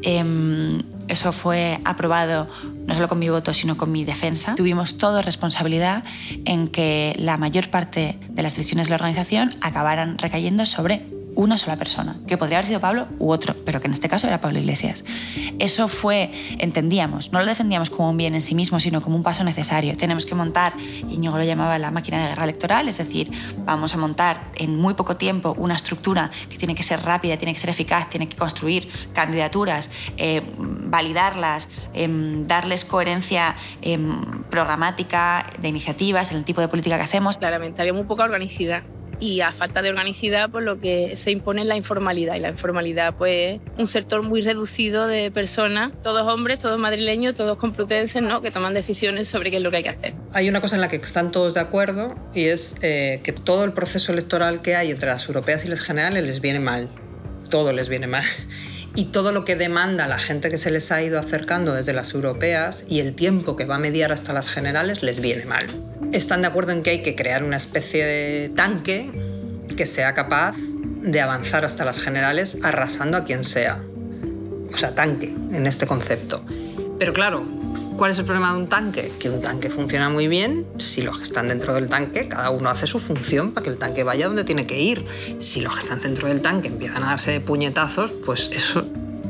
Eh, 0.02 0.82
eso 1.08 1.32
fue 1.32 1.80
aprobado 1.84 2.48
no 2.86 2.94
solo 2.94 3.08
con 3.08 3.18
mi 3.18 3.28
voto, 3.28 3.54
sino 3.54 3.76
con 3.76 3.92
mi 3.92 4.04
defensa. 4.04 4.54
Tuvimos 4.54 4.98
toda 4.98 5.22
responsabilidad 5.22 6.04
en 6.44 6.68
que 6.68 7.14
la 7.18 7.36
mayor 7.36 7.68
parte 7.70 8.18
de 8.28 8.42
las 8.42 8.56
decisiones 8.56 8.88
de 8.88 8.90
la 8.90 8.96
organización 8.96 9.54
acabaran 9.60 10.18
recayendo 10.18 10.66
sobre 10.66 11.06
una 11.34 11.58
sola 11.58 11.76
persona, 11.76 12.16
que 12.26 12.36
podría 12.36 12.58
haber 12.58 12.66
sido 12.66 12.80
Pablo 12.80 13.06
u 13.18 13.30
otro, 13.30 13.54
pero 13.64 13.80
que 13.80 13.86
en 13.86 13.92
este 13.92 14.08
caso 14.08 14.26
era 14.26 14.40
Pablo 14.40 14.58
Iglesias. 14.58 15.04
Eso 15.58 15.88
fue, 15.88 16.30
entendíamos, 16.58 17.32
no 17.32 17.40
lo 17.40 17.46
defendíamos 17.46 17.90
como 17.90 18.10
un 18.10 18.16
bien 18.16 18.34
en 18.34 18.42
sí 18.42 18.54
mismo, 18.54 18.80
sino 18.80 19.00
como 19.00 19.16
un 19.16 19.22
paso 19.22 19.44
necesario. 19.44 19.96
Tenemos 19.96 20.26
que 20.26 20.34
montar, 20.34 20.74
Íñigo 21.08 21.36
lo 21.36 21.44
llamaba 21.44 21.78
la 21.78 21.90
máquina 21.90 22.22
de 22.22 22.28
guerra 22.30 22.44
electoral, 22.44 22.88
es 22.88 22.98
decir, 22.98 23.30
vamos 23.64 23.94
a 23.94 23.98
montar 23.98 24.50
en 24.56 24.78
muy 24.78 24.94
poco 24.94 25.16
tiempo 25.16 25.54
una 25.58 25.74
estructura 25.74 26.30
que 26.48 26.58
tiene 26.58 26.74
que 26.74 26.82
ser 26.82 27.02
rápida, 27.02 27.36
tiene 27.36 27.52
que 27.52 27.60
ser 27.60 27.70
eficaz, 27.70 28.08
tiene 28.10 28.28
que 28.28 28.36
construir 28.36 28.88
candidaturas, 29.12 29.90
eh, 30.16 30.42
validarlas, 30.58 31.68
em, 31.92 32.46
darles 32.46 32.84
coherencia 32.84 33.56
em, 33.82 34.42
programática 34.50 35.46
de 35.58 35.68
iniciativas, 35.68 36.30
en 36.30 36.38
el 36.38 36.44
tipo 36.44 36.60
de 36.60 36.68
política 36.68 36.96
que 36.96 37.02
hacemos. 37.02 37.38
Claramente, 37.38 37.80
había 37.80 37.92
muy 37.92 38.04
poca 38.04 38.24
organicidad 38.24 38.82
y 39.24 39.40
a 39.40 39.52
falta 39.52 39.80
de 39.80 39.88
organicidad, 39.88 40.50
por 40.50 40.62
lo 40.62 40.78
que 40.78 41.16
se 41.16 41.30
impone 41.30 41.64
la 41.64 41.76
informalidad. 41.76 42.34
Y 42.34 42.40
la 42.40 42.50
informalidad, 42.50 43.14
pues, 43.16 43.58
un 43.78 43.86
sector 43.86 44.22
muy 44.22 44.42
reducido 44.42 45.06
de 45.06 45.30
personas, 45.30 45.92
todos 46.02 46.26
hombres, 46.26 46.58
todos 46.58 46.78
madrileños, 46.78 47.34
todos 47.34 47.56
complutenses, 47.56 48.22
¿no? 48.22 48.42
que 48.42 48.50
toman 48.50 48.74
decisiones 48.74 49.28
sobre 49.28 49.50
qué 49.50 49.56
es 49.56 49.62
lo 49.62 49.70
que 49.70 49.78
hay 49.78 49.82
que 49.82 49.88
hacer. 49.88 50.14
Hay 50.32 50.48
una 50.48 50.60
cosa 50.60 50.74
en 50.74 50.82
la 50.82 50.88
que 50.88 50.96
están 50.96 51.32
todos 51.32 51.54
de 51.54 51.60
acuerdo 51.60 52.14
y 52.34 52.46
es 52.46 52.76
eh, 52.82 53.20
que 53.22 53.32
todo 53.32 53.64
el 53.64 53.72
proceso 53.72 54.12
electoral 54.12 54.60
que 54.60 54.76
hay 54.76 54.90
entre 54.90 55.08
las 55.08 55.26
europeas 55.26 55.64
y 55.64 55.68
las 55.68 55.80
generales 55.80 56.24
les 56.24 56.40
viene 56.40 56.60
mal. 56.60 56.90
Todo 57.48 57.72
les 57.72 57.88
viene 57.88 58.06
mal 58.06 58.24
y 58.96 59.06
todo 59.06 59.32
lo 59.32 59.44
que 59.44 59.56
demanda 59.56 60.06
la 60.06 60.18
gente 60.18 60.50
que 60.50 60.58
se 60.58 60.70
les 60.70 60.92
ha 60.92 61.02
ido 61.02 61.18
acercando 61.18 61.74
desde 61.74 61.92
las 61.92 62.14
europeas 62.14 62.84
y 62.88 63.00
el 63.00 63.14
tiempo 63.14 63.56
que 63.56 63.64
va 63.64 63.76
a 63.76 63.78
mediar 63.78 64.12
hasta 64.12 64.32
las 64.32 64.48
generales 64.48 65.02
les 65.02 65.20
viene 65.20 65.44
mal. 65.46 65.66
Están 66.12 66.42
de 66.42 66.46
acuerdo 66.46 66.72
en 66.72 66.82
que 66.82 66.90
hay 66.90 67.02
que 67.02 67.16
crear 67.16 67.42
una 67.42 67.56
especie 67.56 68.04
de 68.04 68.48
tanque 68.50 69.10
que 69.76 69.86
sea 69.86 70.14
capaz 70.14 70.54
de 70.56 71.20
avanzar 71.20 71.64
hasta 71.64 71.84
las 71.84 72.00
generales 72.00 72.58
arrasando 72.62 73.16
a 73.16 73.24
quien 73.24 73.42
sea. 73.42 73.82
O 74.72 74.76
sea, 74.76 74.94
tanque 74.94 75.34
en 75.52 75.66
este 75.66 75.86
concepto. 75.86 76.44
Pero 76.98 77.12
claro, 77.12 77.44
¿cuál 77.96 78.10
es 78.10 78.18
el 78.18 78.24
problema 78.24 78.52
de 78.52 78.58
un 78.58 78.68
tanque? 78.68 79.12
Que 79.18 79.30
un 79.30 79.40
tanque 79.40 79.70
funciona 79.70 80.08
muy 80.08 80.28
bien 80.28 80.66
si 80.78 81.02
los 81.02 81.18
que 81.18 81.24
están 81.24 81.48
dentro 81.48 81.74
del 81.74 81.88
tanque, 81.88 82.28
cada 82.28 82.50
uno 82.50 82.68
hace 82.68 82.86
su 82.86 82.98
función 82.98 83.52
para 83.52 83.64
que 83.64 83.70
el 83.70 83.78
tanque 83.78 84.04
vaya 84.04 84.26
donde 84.26 84.44
tiene 84.44 84.66
que 84.66 84.80
ir. 84.80 85.06
Si 85.38 85.60
los 85.60 85.74
que 85.74 85.80
están 85.80 86.00
dentro 86.00 86.28
del 86.28 86.40
tanque 86.40 86.68
empiezan 86.68 87.02
a 87.02 87.06
darse 87.06 87.40
puñetazos, 87.40 88.10
pues 88.24 88.50
eso 88.52 88.86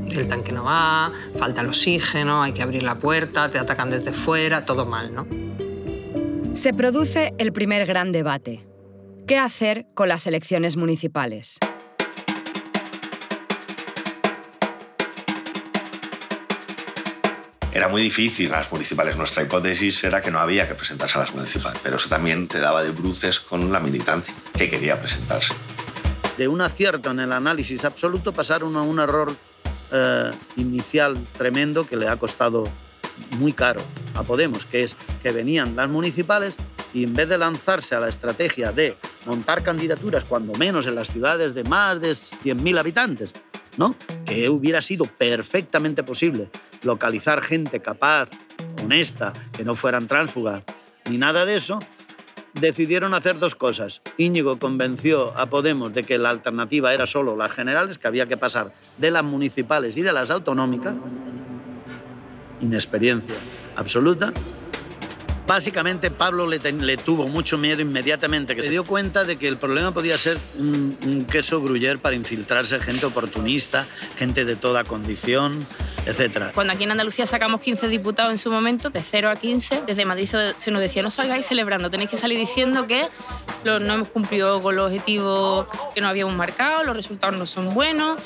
el 0.09 0.29
tanque 0.29 0.53
no 0.53 0.65
va, 0.65 1.13
falta 1.39 1.61
el 1.61 1.69
oxígeno, 1.69 2.43
hay 2.43 2.53
que 2.53 2.63
abrir 2.63 2.83
la 2.83 2.99
puerta, 2.99 3.51
te 3.51 3.59
atacan 3.59 3.91
desde 3.91 4.13
fuera, 4.13 4.65
todo 4.65 4.87
mal, 4.87 5.15
¿no? 5.15 5.27
Se 6.55 6.73
produce 6.73 7.35
el 7.39 7.53
primer 7.53 7.85
gran 7.87 8.13
debate. 8.13 8.67
¿Qué 9.27 9.39
hacer 9.39 9.87
con 9.95 10.09
las 10.09 10.27
elecciones 10.27 10.77
municipales? 10.77 11.59
Era 17.75 17.89
muy 17.89 18.03
difícil 18.03 18.53
las 18.53 18.71
municipales. 18.71 19.17
Nuestra 19.17 19.43
hipótesis 19.43 20.05
era 20.05 20.23
que 20.23 20.31
no 20.31 20.39
había 20.39 20.69
que 20.69 20.77
presentarse 20.77 21.19
a 21.19 21.23
las 21.23 21.35
municipales, 21.35 21.81
pero 21.83 21.97
eso 21.97 22.09
también 22.09 22.47
te 22.47 22.61
daba 22.61 22.85
de 22.85 22.93
bruces 22.93 23.41
con 23.41 23.73
la 23.73 23.81
militancia 23.81 24.33
que 24.57 24.71
quería 24.71 25.01
presentarse. 25.01 25.53
De 26.39 26.47
un 26.47 26.61
acierto 26.61 27.11
en 27.11 27.19
el 27.19 27.33
análisis 27.33 27.85
absoluto 27.85 28.33
pasaron 28.33 28.77
a 28.77 28.83
un 28.83 29.01
error 29.01 29.35
eh, 29.91 30.31
inicial 30.55 31.19
tremendo 31.37 31.85
que 31.85 31.97
le 31.97 32.07
ha 32.07 32.17
costado 32.17 32.63
muy 33.39 33.53
caro 33.53 33.81
a 34.15 34.23
Podemos, 34.23 34.65
que 34.67 34.85
es 34.85 34.95
que 35.21 35.33
venían 35.33 35.75
las 35.75 35.89
municipales 35.89 36.55
y 36.93 37.03
en 37.03 37.15
vez 37.15 37.29
de 37.29 37.39
lanzarse 37.39 37.97
a 37.97 38.01
la 38.01 38.09
estrategia 38.09 38.71
de 38.71 38.97
montar 39.27 39.65
candidaturas, 39.65 40.23
cuando 40.25 40.53
menos 40.55 40.87
en 40.87 40.95
las 40.95 41.11
ciudades 41.11 41.55
de 41.55 41.65
más 41.65 42.01
de 42.01 42.11
100.000 42.11 42.79
habitantes, 42.79 43.33
¿no? 43.77 43.95
que 44.25 44.49
hubiera 44.49 44.83
sido 44.83 45.05
perfectamente 45.05 46.03
posible 46.03 46.49
localizar 46.83 47.43
gente 47.43 47.81
capaz, 47.81 48.31
honesta, 48.83 49.33
que 49.57 49.65
no 49.65 49.75
fueran 49.75 50.07
tránsfugas, 50.07 50.63
ni 51.09 51.19
nada 51.19 51.45
de 51.45 51.57
eso, 51.57 51.79
decidieron 52.55 53.15
hacer 53.15 53.39
dos 53.39 53.55
cosas. 53.55 54.01
Íñigo 54.17 54.59
convenció 54.59 55.37
a 55.39 55.47
Podemos 55.47 55.93
de 55.93 56.03
que 56.03 56.19
la 56.19 56.31
alternativa 56.31 56.95
era 56.95 57.07
solo 57.07 57.37
las 57.37 57.53
generales, 57.53 57.99
que 57.99 58.07
había 58.07 58.27
que 58.27 58.37
pasar 58.37 58.73
de 58.99 59.11
las 59.11 59.25
municipales 59.25 59.97
y 59.97 60.03
de 60.03 60.13
las 60.13 60.31
autonómicas. 60.31 60.95
Inexperiencia 62.61 63.35
absoluta. 63.77 64.33
Básicamente 65.47 66.11
Pablo 66.11 66.47
le, 66.47 66.59
tuvo 66.97 67.27
mucho 67.27 67.59
miedo 67.59 67.83
inmediatamente, 67.83 68.57
que 68.57 68.63
se 68.63 68.71
dio 68.71 68.83
cuenta 68.83 69.25
de 69.25 69.37
que 69.37 69.47
el 69.47 69.59
problema 69.59 69.93
podía 69.93 70.17
ser 70.17 70.39
un, 70.59 71.27
queso 71.31 71.61
gruyer 71.61 71.99
para 71.99 72.17
infiltrarse 72.17 72.81
gente 72.81 73.05
oportunista, 73.05 73.87
gente 74.17 74.47
de 74.47 74.57
toda 74.57 74.85
condición, 74.85 75.59
etc. 76.07 76.53
Cuando 76.55 76.73
aquí 76.73 76.85
en 76.85 76.93
Andalucía 76.93 77.27
sacamos 77.27 77.61
15 77.61 77.89
diputados 77.89 78.33
en 78.33 78.39
su 78.39 78.51
momento, 78.51 78.89
de 78.89 79.03
0 79.03 79.31
a 79.31 79.37
15, 79.37 79.83
desde 79.87 80.05
Madrid 80.07 80.27
se, 80.57 80.71
nos 80.71 80.81
decía 80.81 81.03
no 81.03 81.11
salgáis 81.11 81.45
celebrando, 81.47 81.91
tenéis 81.91 82.11
que 82.11 82.17
salir 82.17 82.39
diciendo 82.39 82.87
que 82.87 83.07
no 83.65 83.77
hemos 83.77 84.09
cumplido 84.09 84.63
con 84.63 84.77
los 84.77 84.87
objetivos 84.87 85.67
que 85.95 86.01
nos 86.01 86.11
habíamos 86.11 86.35
marcado, 86.35 86.85
los 86.85 86.97
resultados 86.97 87.37
no 87.37 87.47
son 87.47 87.75
buenos, 87.75 88.19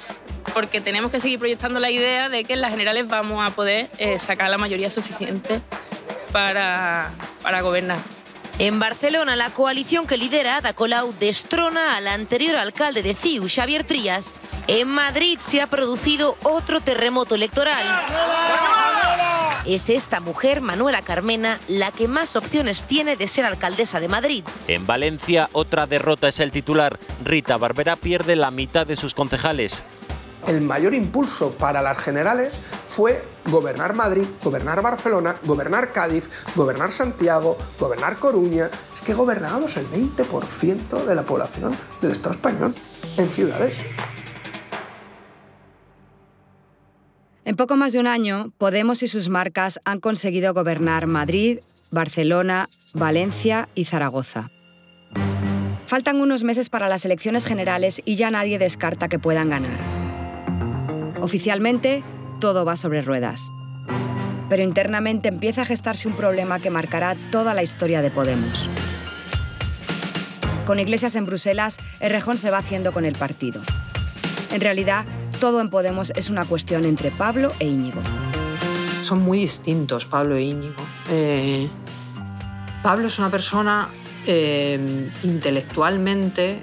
porque 0.55 0.81
tenemos 0.81 1.11
que 1.11 1.19
seguir 1.19 1.39
proyectando 1.41 1.81
la 1.81 1.91
idea 1.91 2.29
de 2.29 2.45
que 2.45 2.55
en 2.55 2.61
las 2.61 2.71
generales 2.71 3.09
vamos 3.09 3.45
a 3.45 3.55
poder 3.55 3.91
eh, 3.99 4.19
sacar 4.19 4.51
la 4.51 4.59
mayoría 4.59 4.91
suficiente 4.91 5.61
para, 6.33 7.11
para 7.43 7.61
gobernar. 7.63 7.99
En 8.59 8.81
Barcelona, 8.81 9.37
la 9.37 9.51
coalición 9.51 10.07
que 10.07 10.17
lidera 10.17 10.57
Ada 10.57 10.73
Colau 10.73 11.15
destrona 11.21 11.97
al 11.97 12.09
anterior 12.09 12.57
alcalde 12.57 13.05
de 13.05 13.15
CIU, 13.15 13.49
Xavier 13.49 13.85
Trías. 13.85 14.41
En 14.67 14.89
Madrid 14.89 15.39
se 15.41 15.63
ha 15.63 15.69
producido 15.69 16.37
otro 16.43 16.81
terremoto 16.81 17.37
electoral. 17.37 17.87
Es 19.65 19.91
esta 19.91 20.19
mujer, 20.19 20.61
Manuela 20.61 21.03
Carmena, 21.03 21.61
la 21.69 21.93
que 21.93 22.09
más 22.09 22.35
opciones 22.35 22.85
tiene 22.85 23.15
de 23.15 23.29
ser 23.29 23.45
alcaldesa 23.45 24.01
de 24.01 24.09
Madrid. 24.09 24.45
En 24.67 24.87
Valencia, 24.87 25.49
otra 25.53 25.87
derrota 25.87 26.27
es 26.27 26.41
el 26.41 26.51
titular. 26.51 26.99
Rita 27.25 27.57
Barbera 27.59 27.95
pierde 27.95 28.35
la 28.35 28.51
mitad 28.51 28.87
de 28.87 28.97
sus 28.97 29.15
concejales 29.15 29.85
el 30.49 30.61
mayor 30.63 30.95
impulso 30.95 31.51
para 31.53 31.83
las 31.83 31.99
generales 31.99 32.61
fue 32.87 33.23
gobernar 33.51 33.95
Madrid, 33.95 34.25
gobernar 34.43 34.83
Barcelona, 34.83 35.35
gobernar 35.45 35.93
Cádiz, 35.93 36.29
gobernar 36.55 36.91
Santiago, 36.91 37.57
gobernar 37.79 38.17
Coruña. 38.17 38.71
Es 38.95 39.01
que 39.01 39.15
gobernábamos 39.15 39.77
el 39.77 39.87
20% 39.87 41.05
de 41.05 41.15
la 41.15 41.25
población 41.25 41.75
del 42.01 42.13
Estado 42.13 42.35
español 42.35 42.75
en 43.17 43.31
ciudades. 43.31 43.77
En 47.45 47.57
poco 47.57 47.77
más 47.77 47.93
de 47.93 48.01
un 48.01 48.07
año, 48.07 48.53
Podemos 48.59 49.03
y 49.03 49.07
sus 49.07 49.31
marcas 49.31 49.81
han 49.85 50.01
conseguido 50.01 50.53
gobernar 50.53 51.07
Madrid, 51.07 51.61
Barcelona, 51.91 52.69
Valencia 52.93 53.71
y 53.75 53.87
Zaragoza. 53.87 54.51
Faltan 55.87 56.21
unos 56.21 56.45
meses 56.45 56.69
para 56.69 56.91
las 56.91 57.07
elecciones 57.07 57.47
generales 57.47 58.03
y 58.05 58.17
ya 58.17 58.31
nadie 58.31 58.59
descarta 58.59 59.09
que 59.09 59.19
puedan 59.19 59.49
ganar. 59.49 59.81
Oficialmente, 61.23 62.05
todo 62.41 62.65
va 62.65 62.77
sobre 62.77 63.03
ruedas. 63.03 63.53
Pero 64.49 64.63
internamente 64.63 65.29
empieza 65.29 65.63
a 65.63 65.67
gestarse 65.67 66.09
un 66.09 66.15
problema 66.15 66.59
que 66.59 66.71
marcará 66.71 67.17
toda 67.31 67.55
la 67.55 67.63
historia 67.63 68.01
de 68.01 68.11
Podemos. 68.11 68.69
Con 70.67 70.81
Iglesias 70.81 71.17
en 71.17 71.27
Bruselas, 71.27 71.79
el 72.01 72.11
rejón 72.11 72.37
se 72.37 72.51
va 72.51 72.59
haciendo 72.59 72.93
con 72.93 73.05
el 73.05 73.15
partido. 73.15 73.63
En 74.53 74.61
realidad, 74.61 75.05
todo 75.41 75.61
en 75.61 75.71
Podemos 75.71 76.13
es 76.17 76.31
una 76.31 76.45
cuestión 76.45 76.85
entre 76.85 77.11
Pablo 77.11 77.53
e 77.59 77.67
Íñigo. 77.67 78.01
Son 79.03 79.23
muy 79.23 79.39
distintos 79.39 80.05
Pablo 80.05 80.37
e 80.37 80.43
Íñigo. 80.43 80.75
Eh, 81.11 81.69
Pablo 82.83 83.07
es 83.07 83.19
una 83.19 83.31
persona 83.31 83.89
eh, 84.27 85.11
intelectualmente 85.23 86.61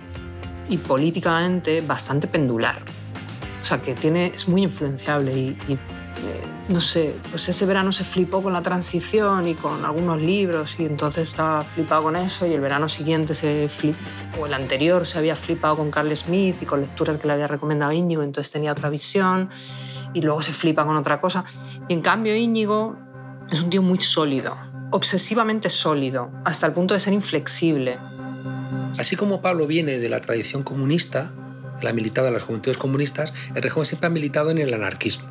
y 0.70 0.78
políticamente 0.78 1.82
bastante 1.82 2.28
pendular. 2.28 2.78
O 3.66 3.68
sea, 3.68 3.82
que 3.82 3.96
tiene, 3.96 4.28
es 4.28 4.48
muy 4.48 4.62
influenciable 4.62 5.36
y, 5.36 5.58
eh, 5.74 5.78
no 6.70 6.80
sé, 6.80 7.16
pues 7.32 7.50
ese 7.50 7.66
verano 7.66 7.92
se 7.92 8.04
flipó 8.04 8.44
con 8.44 8.54
la 8.54 8.62
transición 8.62 9.48
y 9.48 9.56
con 9.56 9.84
algunos 9.84 10.22
libros 10.22 10.80
y 10.80 10.86
entonces 10.86 11.28
estaba 11.30 11.64
flipado 11.64 12.04
con 12.04 12.16
eso 12.16 12.46
y 12.46 12.54
el 12.54 12.62
verano 12.62 12.88
siguiente 12.88 13.34
se 13.34 13.68
flipó, 13.68 13.98
o 14.40 14.46
el 14.46 14.54
anterior 14.54 15.08
se 15.08 15.18
había 15.18 15.36
flipado 15.36 15.78
con 15.78 15.90
Carl 15.90 16.16
Smith 16.16 16.58
y 16.62 16.66
con 16.68 16.82
lecturas 16.82 17.18
que 17.18 17.26
le 17.26 17.34
había 17.34 17.48
recomendado 17.48 17.92
Íñigo, 17.92 18.22
entonces 18.22 18.54
tenía 18.54 18.72
otra 18.72 18.92
visión 18.92 19.50
y 20.14 20.22
luego 20.22 20.44
se 20.44 20.54
flipa 20.54 20.86
con 20.86 20.96
otra 20.96 21.20
cosa. 21.20 21.44
Y 21.88 21.94
en 21.94 22.02
cambio 22.02 22.36
Íñigo 22.36 22.96
es 23.50 23.64
un 23.64 23.72
tío 23.72 23.82
muy 23.82 23.98
sólido, 23.98 24.56
obsesivamente 24.92 25.72
sólido, 25.72 26.30
hasta 26.44 26.68
el 26.68 26.74
punto 26.74 26.94
de 26.94 27.00
ser 27.00 27.14
inflexible. 27.14 27.98
Así 29.00 29.16
como 29.16 29.42
Pablo 29.42 29.66
viene 29.66 29.98
de 29.98 30.08
la 30.08 30.22
tradición 30.22 30.62
comunista, 30.62 31.32
la 31.82 31.94
militado 31.94 32.28
en 32.28 32.34
las 32.34 32.44
juventudes 32.44 32.78
comunistas, 32.78 33.34
el 33.54 33.62
régimen 33.62 33.86
siempre 33.86 34.08
ha 34.08 34.10
militado 34.10 34.52
en 34.52 34.58
el 34.58 34.74
anarquismo. 34.74 35.28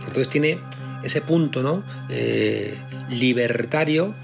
Entonces 0.00 0.28
tiene 0.28 0.58
ese 1.02 1.20
punto 1.20 1.62
¿no? 1.62 1.82
Eh, 2.08 2.76
libertario, 3.08 4.14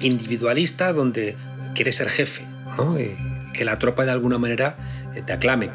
individualista, 0.00 0.92
donde 0.92 1.36
quiere 1.74 1.92
ser 1.92 2.08
jefe, 2.08 2.44
que 3.52 3.64
la 3.64 3.78
tropa 3.78 4.04
de 4.04 4.12
alguna 4.12 4.38
manera 4.38 4.76
te 5.24 5.32
aclame. 5.32 5.70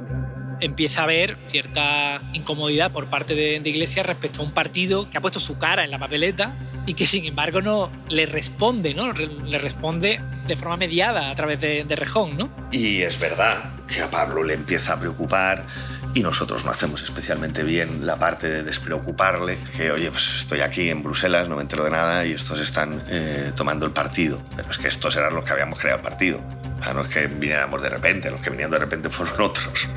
Empieza 0.60 1.02
a 1.02 1.04
haber 1.06 1.38
cierta 1.48 2.22
incomodidad 2.34 2.92
por 2.92 3.10
parte 3.10 3.34
de, 3.34 3.60
de 3.60 3.70
Iglesias 3.70 4.06
respecto 4.06 4.42
a 4.42 4.46
un 4.46 4.52
partido 4.52 5.10
que 5.10 5.18
ha 5.18 5.22
puesto 5.22 5.40
su 5.40 5.58
cara 5.58 5.84
en 5.84 5.90
la 5.90 5.98
papeleta 5.98 6.54
y 6.86 6.94
que 6.94 7.06
sin 7.06 7.26
embargo 7.26 7.62
no 7.62 7.92
le 8.10 8.26
responde, 8.26 8.94
¿no? 8.94 9.12
Le 9.14 9.58
responde 9.58 10.20
de 10.48 10.56
forma 10.56 10.78
mediada 10.78 11.30
a 11.30 11.36
través 11.36 11.62
de, 11.62 11.84
de 11.84 11.96
Rejón, 11.96 12.38
¿no? 12.38 12.50
Y 12.72 13.02
es 13.02 13.20
verdad 13.20 13.72
que 13.88 14.02
a 14.02 14.10
Pablo 14.10 14.44
le 14.44 14.54
empieza 14.54 14.94
a 14.94 15.00
preocupar 15.00 15.66
y 16.14 16.22
nosotros 16.22 16.66
no 16.66 16.72
hacemos 16.72 17.04
especialmente 17.04 17.64
bien 17.64 18.06
la 18.06 18.18
parte 18.18 18.50
de 18.50 18.64
despreocuparle, 18.64 19.58
que 19.76 19.92
oye, 19.92 20.10
pues 20.12 20.40
estoy 20.40 20.62
aquí 20.62 20.90
en 20.90 21.04
Bruselas, 21.04 21.48
no 21.48 21.56
me 21.56 21.62
entero 21.62 21.86
de 21.86 21.92
nada 21.92 22.26
y 22.26 22.34
estos 22.34 22.60
están 22.60 23.02
eh, 23.08 23.52
tomando 23.56 23.86
el 23.86 23.92
partido. 23.92 24.42
Pero 24.56 24.70
es 24.70 24.78
que 24.78 24.88
estos 24.88 25.16
eran 25.16 25.34
los 25.34 25.46
que 25.46 25.52
habíamos 25.52 25.80
creado 25.80 26.00
el 26.00 26.04
partido. 26.04 26.42
O 26.80 26.84
sea, 26.84 26.94
no 26.94 27.02
es 27.02 27.08
que 27.08 27.28
viniéramos 27.28 27.82
de 27.82 27.90
repente, 27.90 28.30
los 28.30 28.42
que 28.42 28.50
vinieron 28.50 28.72
de 28.72 28.80
repente 28.80 29.10
fueron 29.10 29.42
otros. 29.50 29.88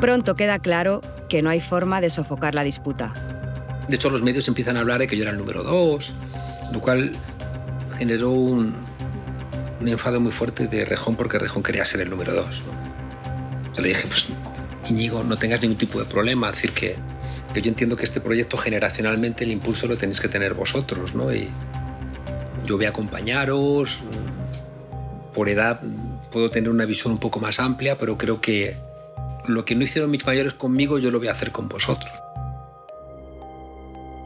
Pronto 0.00 0.34
queda 0.34 0.58
claro 0.58 1.02
que 1.28 1.42
no 1.42 1.50
hay 1.50 1.60
forma 1.60 2.00
de 2.00 2.08
sofocar 2.08 2.54
la 2.54 2.62
disputa. 2.62 3.12
De 3.88 3.96
hecho, 3.96 4.10
los 4.10 4.22
medios 4.22 4.46
empiezan 4.48 4.76
a 4.76 4.80
hablar 4.80 5.00
de 5.00 5.08
que 5.08 5.16
yo 5.16 5.22
era 5.22 5.32
el 5.32 5.38
número 5.38 5.62
dos, 5.62 6.12
lo 6.72 6.80
cual 6.80 7.12
generó 7.98 8.30
un, 8.30 8.74
enfado 9.80 10.20
muy 10.20 10.32
fuerte 10.32 10.68
de 10.68 10.84
Rejón 10.84 11.16
porque 11.16 11.38
Rejón 11.38 11.62
quería 11.62 11.84
ser 11.84 12.00
el 12.00 12.10
número 12.10 12.34
dos. 12.34 12.62
¿no? 12.66 13.82
Le 13.82 13.88
dije, 13.88 14.06
pues 14.06 14.26
Íñigo, 14.88 15.24
no 15.24 15.36
tengas 15.36 15.62
ningún 15.62 15.78
tipo 15.78 15.98
de 15.98 16.04
problema, 16.04 16.50
decir 16.50 16.72
que, 16.72 16.96
que 17.52 17.62
yo 17.62 17.68
entiendo 17.68 17.96
que 17.96 18.04
este 18.04 18.20
proyecto 18.20 18.56
generacionalmente 18.56 19.44
el 19.44 19.52
impulso 19.52 19.86
lo 19.86 19.96
tenéis 19.96 20.20
que 20.20 20.28
tener 20.28 20.54
vosotros, 20.54 21.14
¿no? 21.14 21.32
Y 21.32 21.48
yo 22.66 22.76
voy 22.76 22.86
a 22.86 22.90
acompañaros, 22.90 23.98
por 25.34 25.48
edad 25.48 25.80
puedo 26.30 26.50
tener 26.50 26.70
una 26.70 26.84
visión 26.84 27.12
un 27.12 27.18
poco 27.18 27.40
más 27.40 27.60
amplia, 27.60 27.98
pero 27.98 28.16
creo 28.16 28.40
que 28.40 28.76
lo 29.46 29.64
que 29.64 29.74
no 29.74 29.84
hicieron 29.84 30.10
mis 30.10 30.24
mayores 30.24 30.54
conmigo 30.54 30.98
yo 30.98 31.10
lo 31.10 31.18
voy 31.18 31.28
a 31.28 31.32
hacer 31.32 31.50
con 31.50 31.68
vosotros. 31.68 32.10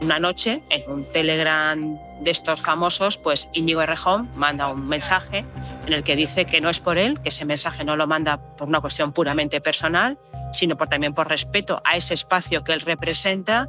Una 0.01 0.19
noche, 0.19 0.61
en 0.69 0.89
un 0.91 1.05
Telegram 1.11 1.97
de 2.21 2.31
estos 2.31 2.61
famosos, 2.61 3.17
pues 3.17 3.49
Íñigo 3.53 3.81
Errejón 3.81 4.29
manda 4.35 4.67
un 4.67 4.87
mensaje 4.87 5.45
en 5.87 5.93
el 5.93 6.03
que 6.03 6.15
dice 6.15 6.45
que 6.45 6.61
no 6.61 6.69
es 6.69 6.79
por 6.79 6.97
él, 6.97 7.19
que 7.21 7.29
ese 7.29 7.45
mensaje 7.45 7.83
no 7.83 7.95
lo 7.95 8.07
manda 8.07 8.37
por 8.37 8.67
una 8.67 8.81
cuestión 8.81 9.13
puramente 9.13 9.61
personal, 9.61 10.17
sino 10.53 10.77
por, 10.77 10.87
también 10.87 11.13
por 11.13 11.29
respeto 11.29 11.81
a 11.85 11.95
ese 11.95 12.13
espacio 12.13 12.63
que 12.63 12.73
él 12.73 12.81
representa 12.81 13.67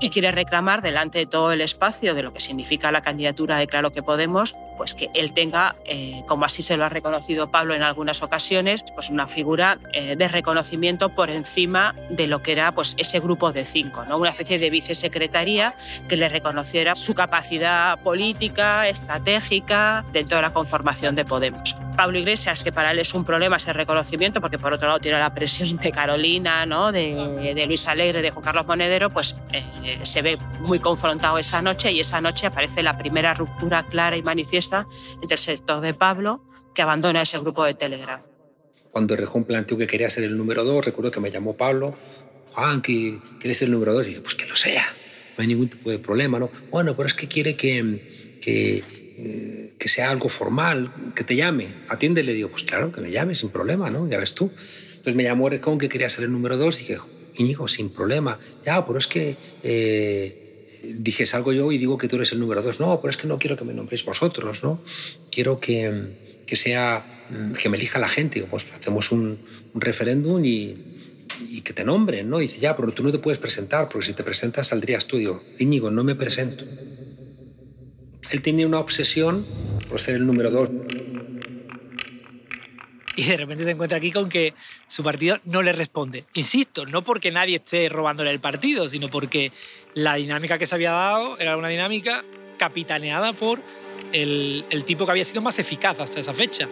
y 0.00 0.10
quiere 0.10 0.30
reclamar 0.30 0.82
delante 0.82 1.18
de 1.18 1.26
todo 1.26 1.52
el 1.52 1.60
espacio 1.60 2.14
de 2.14 2.22
lo 2.22 2.32
que 2.32 2.40
significa 2.40 2.92
la 2.92 3.00
candidatura 3.00 3.56
de 3.56 3.66
Claro 3.66 3.92
que 3.92 4.02
Podemos, 4.02 4.54
pues 4.76 4.94
que 4.94 5.10
él 5.14 5.32
tenga, 5.32 5.76
eh, 5.84 6.22
como 6.26 6.44
así 6.44 6.62
se 6.62 6.76
lo 6.76 6.84
ha 6.84 6.88
reconocido 6.88 7.50
Pablo 7.50 7.74
en 7.74 7.82
algunas 7.82 8.22
ocasiones, 8.22 8.84
pues 8.94 9.10
una 9.10 9.26
figura 9.26 9.78
eh, 9.92 10.16
de 10.16 10.28
reconocimiento 10.28 11.08
por 11.10 11.30
encima 11.30 11.94
de 12.10 12.26
lo 12.26 12.42
que 12.42 12.52
era 12.52 12.72
pues 12.72 12.94
ese 12.98 13.20
grupo 13.20 13.52
de 13.52 13.64
cinco, 13.64 14.04
¿no? 14.04 14.18
una 14.18 14.30
especie 14.30 14.58
de 14.58 14.70
vicesecretaría 14.70 15.74
que 16.08 16.16
le 16.16 16.28
reconociera 16.28 16.94
su 16.94 17.14
capacidad 17.14 17.98
política, 18.00 18.88
estratégica 18.88 20.04
dentro 20.12 20.36
de 20.36 20.42
la 20.42 20.52
conformación 20.52 21.14
de 21.14 21.24
Podemos. 21.24 21.76
Pablo 21.96 22.18
Iglesias, 22.18 22.62
que 22.62 22.72
para 22.72 22.92
él 22.92 22.98
es 22.98 23.14
un 23.14 23.24
problema 23.24 23.56
ese 23.56 23.72
reconocimiento, 23.72 24.40
porque 24.40 24.58
por 24.58 24.74
otro 24.74 24.86
lado 24.86 25.00
tiene 25.00 25.18
la 25.18 25.32
presión 25.32 25.76
de 25.78 25.90
Carolina, 25.90 26.66
¿no? 26.66 26.92
de, 26.92 27.64
Luis 27.66 27.88
Alegre, 27.88 28.22
de 28.22 28.30
Juan 28.30 28.44
Carlos 28.44 28.66
Monedero, 28.66 29.10
pues 29.10 29.34
eh, 29.52 29.98
se 30.02 30.22
ve 30.22 30.38
muy 30.60 30.78
confrontado 30.78 31.38
esa 31.38 31.62
noche 31.62 31.90
y 31.90 32.00
esa 32.00 32.20
noche 32.20 32.46
aparece 32.46 32.82
la 32.82 32.98
primera 32.98 33.34
ruptura 33.34 33.82
clara 33.84 34.16
y 34.16 34.22
manifiesta 34.22 34.65
entre 34.72 35.34
el 35.34 35.38
sector 35.38 35.80
de 35.80 35.94
Pablo, 35.94 36.42
que 36.74 36.82
abandona 36.82 37.22
ese 37.22 37.38
grupo 37.38 37.64
de 37.64 37.74
Telegram. 37.74 38.20
Cuando 38.90 39.16
Rejón 39.16 39.44
planteó 39.44 39.76
que 39.76 39.86
quería 39.86 40.08
ser 40.10 40.24
el 40.24 40.36
número 40.36 40.64
dos, 40.64 40.84
recuerdo 40.84 41.10
que 41.10 41.20
me 41.20 41.30
llamó 41.30 41.56
Pablo, 41.56 41.94
Juan, 42.52 42.80
que 42.80 43.20
quieres 43.38 43.58
ser 43.58 43.66
el 43.66 43.72
número 43.72 43.92
dos, 43.92 44.06
y 44.06 44.10
dije, 44.10 44.22
pues 44.22 44.34
que 44.34 44.46
lo 44.46 44.56
sea, 44.56 44.84
no 45.36 45.42
hay 45.42 45.46
ningún 45.48 45.68
tipo 45.68 45.90
de 45.90 45.98
problema, 45.98 46.38
¿no? 46.38 46.50
Bueno, 46.70 46.96
pero 46.96 47.06
es 47.06 47.14
que 47.14 47.28
quiere 47.28 47.56
que, 47.56 48.38
que, 48.40 48.82
eh, 49.18 49.74
que 49.78 49.88
sea 49.88 50.10
algo 50.10 50.28
formal, 50.28 51.12
que 51.14 51.24
te 51.24 51.36
llame, 51.36 51.68
atiende, 51.88 52.22
le 52.22 52.32
digo, 52.32 52.48
pues 52.48 52.62
claro, 52.62 52.90
que 52.92 53.00
me 53.00 53.10
llame 53.10 53.34
sin 53.34 53.50
problema, 53.50 53.90
¿no? 53.90 54.08
Ya 54.08 54.18
ves 54.18 54.34
tú. 54.34 54.50
Entonces 54.90 55.14
me 55.14 55.24
llamó 55.24 55.48
Rejón 55.48 55.78
que 55.78 55.88
quería 55.88 56.08
ser 56.08 56.24
el 56.24 56.32
número 56.32 56.56
dos, 56.56 56.80
y 56.80 56.86
dije, 56.86 57.00
Íñigo, 57.36 57.68
sin 57.68 57.90
problema. 57.90 58.38
Ya, 58.64 58.86
pero 58.86 58.98
es 58.98 59.06
que 59.06 59.36
eh, 59.62 60.45
dije, 60.82 61.26
salgo 61.26 61.52
yo 61.52 61.70
y 61.72 61.78
digo 61.78 61.98
que 61.98 62.08
tú 62.08 62.16
eres 62.16 62.32
el 62.32 62.40
número 62.40 62.62
dos. 62.62 62.80
No, 62.80 63.00
pero 63.00 63.10
es 63.10 63.16
que 63.16 63.26
no 63.26 63.38
quiero 63.38 63.56
que 63.56 63.64
me 63.64 63.74
nombréis 63.74 64.04
vosotros, 64.04 64.62
¿no? 64.62 64.80
Quiero 65.30 65.60
que, 65.60 66.42
que 66.46 66.56
sea, 66.56 67.04
que 67.60 67.68
me 67.68 67.76
elija 67.76 67.98
la 67.98 68.08
gente. 68.08 68.42
Pues 68.50 68.66
hacemos 68.78 69.12
un, 69.12 69.38
referéndum 69.74 70.44
y, 70.44 70.92
que 71.62 71.72
te 71.72 71.84
nombren, 71.84 72.30
¿no? 72.30 72.38
Dice, 72.38 72.60
ya, 72.60 72.76
pero 72.76 72.92
tú 72.92 73.02
no 73.02 73.10
te 73.10 73.18
puedes 73.18 73.38
presentar, 73.38 73.88
porque 73.88 74.06
si 74.06 74.12
te 74.12 74.22
presentas 74.22 74.68
saldrías 74.68 75.06
tú. 75.06 75.16
Digo, 75.16 75.42
Íñigo, 75.58 75.90
no 75.90 76.04
me 76.04 76.14
presento. 76.14 76.64
Él 78.30 78.42
tiene 78.42 78.66
una 78.66 78.78
obsesión 78.78 79.44
por 79.88 80.00
ser 80.00 80.16
el 80.16 80.26
número 80.26 80.50
dos 80.50 80.70
y 83.16 83.24
de 83.24 83.36
repente 83.36 83.64
se 83.64 83.70
encuentra 83.70 83.98
aquí 83.98 84.12
con 84.12 84.28
que 84.28 84.54
su 84.86 85.02
partido 85.02 85.38
no 85.44 85.62
le 85.62 85.72
responde. 85.72 86.24
Insisto, 86.34 86.84
no 86.86 87.02
porque 87.02 87.30
nadie 87.30 87.56
esté 87.56 87.88
robándole 87.88 88.30
el 88.30 88.40
partido, 88.40 88.88
sino 88.88 89.08
porque 89.08 89.52
la 89.94 90.14
dinámica 90.14 90.58
que 90.58 90.66
se 90.66 90.74
había 90.74 90.92
dado 90.92 91.38
era 91.38 91.56
una 91.56 91.68
dinámica 91.68 92.24
capitaneada 92.58 93.32
por 93.32 93.60
el, 94.12 94.64
tipo 94.84 95.06
que 95.06 95.10
había 95.10 95.24
sido 95.24 95.40
más 95.40 95.58
eficaz 95.58 95.98
hasta 96.00 96.20
esa 96.20 96.34
fecha. 96.34 96.68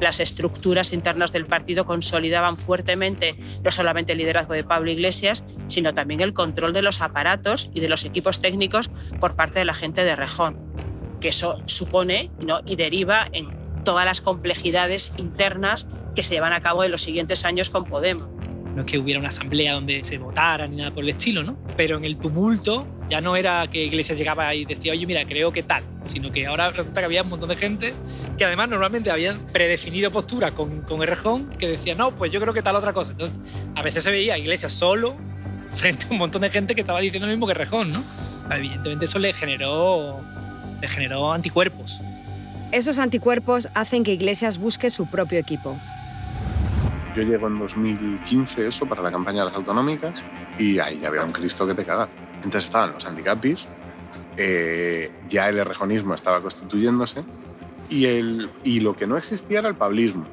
Las 0.00 0.20
estructuras 0.20 0.92
internas 0.92 1.32
del 1.32 1.46
partido 1.46 1.86
consolidaban 1.86 2.56
fuertemente 2.58 3.36
no 3.64 3.70
solamente 3.70 4.12
el 4.12 4.18
liderazgo 4.18 4.52
de 4.52 4.64
Pablo 4.64 4.90
Iglesias, 4.90 5.44
sino 5.68 5.94
también 5.94 6.20
el 6.20 6.34
control 6.34 6.72
de 6.72 6.82
los 6.82 7.00
aparatos 7.00 7.70
y 7.72 7.80
de 7.80 7.88
los 7.88 8.04
equipos 8.04 8.40
técnicos 8.40 8.90
por 9.20 9.34
parte 9.34 9.60
de 9.60 9.64
la 9.64 9.74
gente 9.74 10.04
de 10.04 10.14
Rejón. 10.14 10.58
Que 11.20 11.28
eso 11.28 11.62
supone 11.64 12.30
¿no? 12.38 12.60
y 12.66 12.76
deriva 12.76 13.28
en 13.32 13.67
todas 13.88 14.04
las 14.04 14.20
complejidades 14.20 15.12
internas 15.16 15.86
que 16.14 16.22
se 16.22 16.34
llevan 16.34 16.52
a 16.52 16.60
cabo 16.60 16.84
en 16.84 16.90
los 16.90 17.00
siguientes 17.00 17.46
años 17.46 17.70
con 17.70 17.86
Podemos. 17.86 18.28
No 18.74 18.82
es 18.82 18.84
que 18.84 18.98
hubiera 18.98 19.18
una 19.18 19.30
asamblea 19.30 19.72
donde 19.72 20.02
se 20.02 20.18
votara 20.18 20.66
ni 20.66 20.76
nada 20.76 20.90
por 20.90 21.04
el 21.04 21.08
estilo, 21.08 21.42
¿no? 21.42 21.56
Pero 21.74 21.96
en 21.96 22.04
el 22.04 22.18
tumulto 22.18 22.86
ya 23.08 23.22
no 23.22 23.34
era 23.34 23.66
que 23.70 23.86
Iglesias 23.86 24.18
llegaba 24.18 24.54
y 24.54 24.66
decía, 24.66 24.92
oye, 24.92 25.06
mira, 25.06 25.24
creo 25.24 25.52
que 25.52 25.62
tal, 25.62 25.84
sino 26.06 26.30
que 26.30 26.46
ahora 26.46 26.68
resulta 26.68 27.00
que 27.00 27.06
había 27.06 27.22
un 27.22 27.30
montón 27.30 27.48
de 27.48 27.56
gente 27.56 27.94
que 28.36 28.44
además 28.44 28.68
normalmente 28.68 29.10
habían 29.10 29.46
predefinido 29.54 30.10
postura 30.10 30.50
con, 30.50 30.82
con 30.82 31.02
Errejón 31.02 31.48
que 31.58 31.66
decía, 31.66 31.94
no, 31.94 32.14
pues 32.14 32.30
yo 32.30 32.42
creo 32.42 32.52
que 32.52 32.60
tal 32.60 32.76
otra 32.76 32.92
cosa. 32.92 33.12
Entonces, 33.12 33.40
a 33.74 33.80
veces 33.80 34.04
se 34.04 34.10
veía 34.10 34.34
a 34.34 34.38
Iglesias 34.38 34.70
solo 34.70 35.16
frente 35.70 36.04
a 36.04 36.08
un 36.10 36.18
montón 36.18 36.42
de 36.42 36.50
gente 36.50 36.74
que 36.74 36.82
estaba 36.82 37.00
diciendo 37.00 37.26
lo 37.26 37.32
mismo 37.32 37.46
que 37.46 37.52
Errejón, 37.52 37.90
¿no? 37.90 38.04
Evidentemente 38.54 39.06
eso 39.06 39.18
le 39.18 39.32
generó, 39.32 40.20
le 40.78 40.88
generó 40.88 41.32
anticuerpos. 41.32 42.02
Esos 42.70 42.98
anticuerpos 42.98 43.68
hacen 43.74 44.04
que 44.04 44.12
Iglesias 44.12 44.58
busque 44.58 44.90
su 44.90 45.06
propio 45.06 45.38
equipo. 45.38 45.76
Yo 47.16 47.22
llego 47.22 47.46
en 47.46 47.58
2015, 47.58 48.68
eso, 48.68 48.86
para 48.86 49.00
la 49.00 49.10
campaña 49.10 49.40
de 49.40 49.46
las 49.46 49.54
autonómicas, 49.54 50.22
y 50.58 50.78
ahí 50.78 51.00
ya 51.00 51.08
había 51.08 51.24
un 51.24 51.32
Cristo 51.32 51.66
que 51.66 51.74
te 51.74 51.84
caga. 51.84 52.08
Entonces 52.36 52.64
estaban 52.64 52.92
los 52.92 53.04
handicapis, 53.06 53.66
eh, 54.36 55.10
ya 55.28 55.48
el 55.48 55.58
errejonismo 55.58 56.14
estaba 56.14 56.42
constituyéndose, 56.42 57.24
y, 57.88 58.04
el, 58.04 58.50
y 58.62 58.80
lo 58.80 58.94
que 58.94 59.06
no 59.06 59.16
existía 59.16 59.60
era 59.60 59.68
el 59.68 59.74
pablismo. 59.74 60.26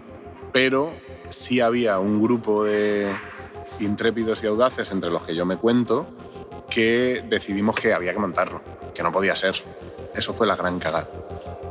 Pero 0.51 0.93
sí 1.29 1.61
había 1.61 1.99
un 1.99 2.21
grupo 2.21 2.65
de 2.65 3.11
intrépidos 3.79 4.43
y 4.43 4.47
audaces, 4.47 4.91
entre 4.91 5.09
los 5.09 5.23
que 5.23 5.35
yo 5.35 5.45
me 5.45 5.55
cuento, 5.55 6.05
que 6.69 7.23
decidimos 7.29 7.77
que 7.77 7.93
había 7.93 8.11
que 8.11 8.19
montarlo, 8.19 8.61
que 8.93 9.03
no 9.03 9.11
podía 9.13 9.37
ser. 9.37 9.55
Eso 10.15 10.33
fue 10.33 10.47
la 10.47 10.55
gran 10.55 10.79
cagada. 10.79 11.07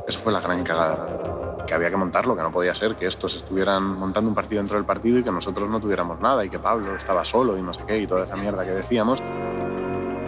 Eso 0.07 0.19
fue 0.19 0.31
la 0.31 0.39
gran 0.39 0.63
cagada. 0.63 1.63
Que 1.65 1.73
había 1.73 1.89
que 1.89 1.97
montarlo, 1.97 2.35
que 2.35 2.43
no 2.43 2.51
podía 2.51 2.75
ser 2.75 2.95
que 2.95 3.07
estos 3.07 3.35
estuvieran 3.35 3.83
montando 3.83 4.29
un 4.29 4.35
partido 4.35 4.61
dentro 4.61 4.77
del 4.77 4.85
partido 4.85 5.19
y 5.19 5.23
que 5.23 5.31
nosotros 5.31 5.67
no 5.69 5.79
tuviéramos 5.79 6.19
nada 6.19 6.45
y 6.45 6.49
que 6.49 6.59
Pablo 6.59 6.95
estaba 6.95 7.25
solo 7.25 7.57
y 7.57 7.61
no 7.61 7.73
sé 7.73 7.81
qué 7.87 7.97
y 7.97 8.07
toda 8.07 8.25
esa 8.25 8.35
mierda 8.35 8.63
que 8.63 8.71
decíamos. 8.71 9.21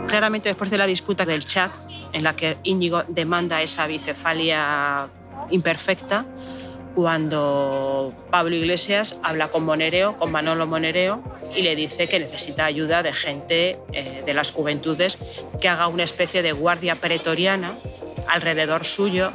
Claramente 0.07 0.49
después 0.49 0.71
de 0.71 0.79
la 0.79 0.87
disputa 0.87 1.25
del 1.25 1.45
chat, 1.45 1.71
en 2.13 2.23
la 2.23 2.35
que 2.35 2.57
Íñigo 2.63 3.03
demanda 3.07 3.61
esa 3.61 3.85
bicefalia 3.85 5.09
imperfecta, 5.51 6.25
cuando 6.95 8.11
Pablo 8.31 8.55
Iglesias 8.55 9.19
habla 9.21 9.49
con 9.49 9.63
Monereo, 9.63 10.17
con 10.17 10.31
Manolo 10.31 10.65
Monereo, 10.65 11.21
y 11.55 11.61
le 11.61 11.75
dice 11.75 12.09
que 12.09 12.19
necesita 12.19 12.65
ayuda 12.65 13.03
de 13.03 13.13
gente 13.13 13.77
eh, 13.93 14.23
de 14.25 14.33
las 14.33 14.51
juventudes 14.51 15.19
que 15.61 15.69
haga 15.69 15.87
una 15.87 16.03
especie 16.03 16.41
de 16.41 16.53
guardia 16.53 16.95
pretoriana 16.95 17.75
alrededor 18.27 18.85
suyo 18.85 19.31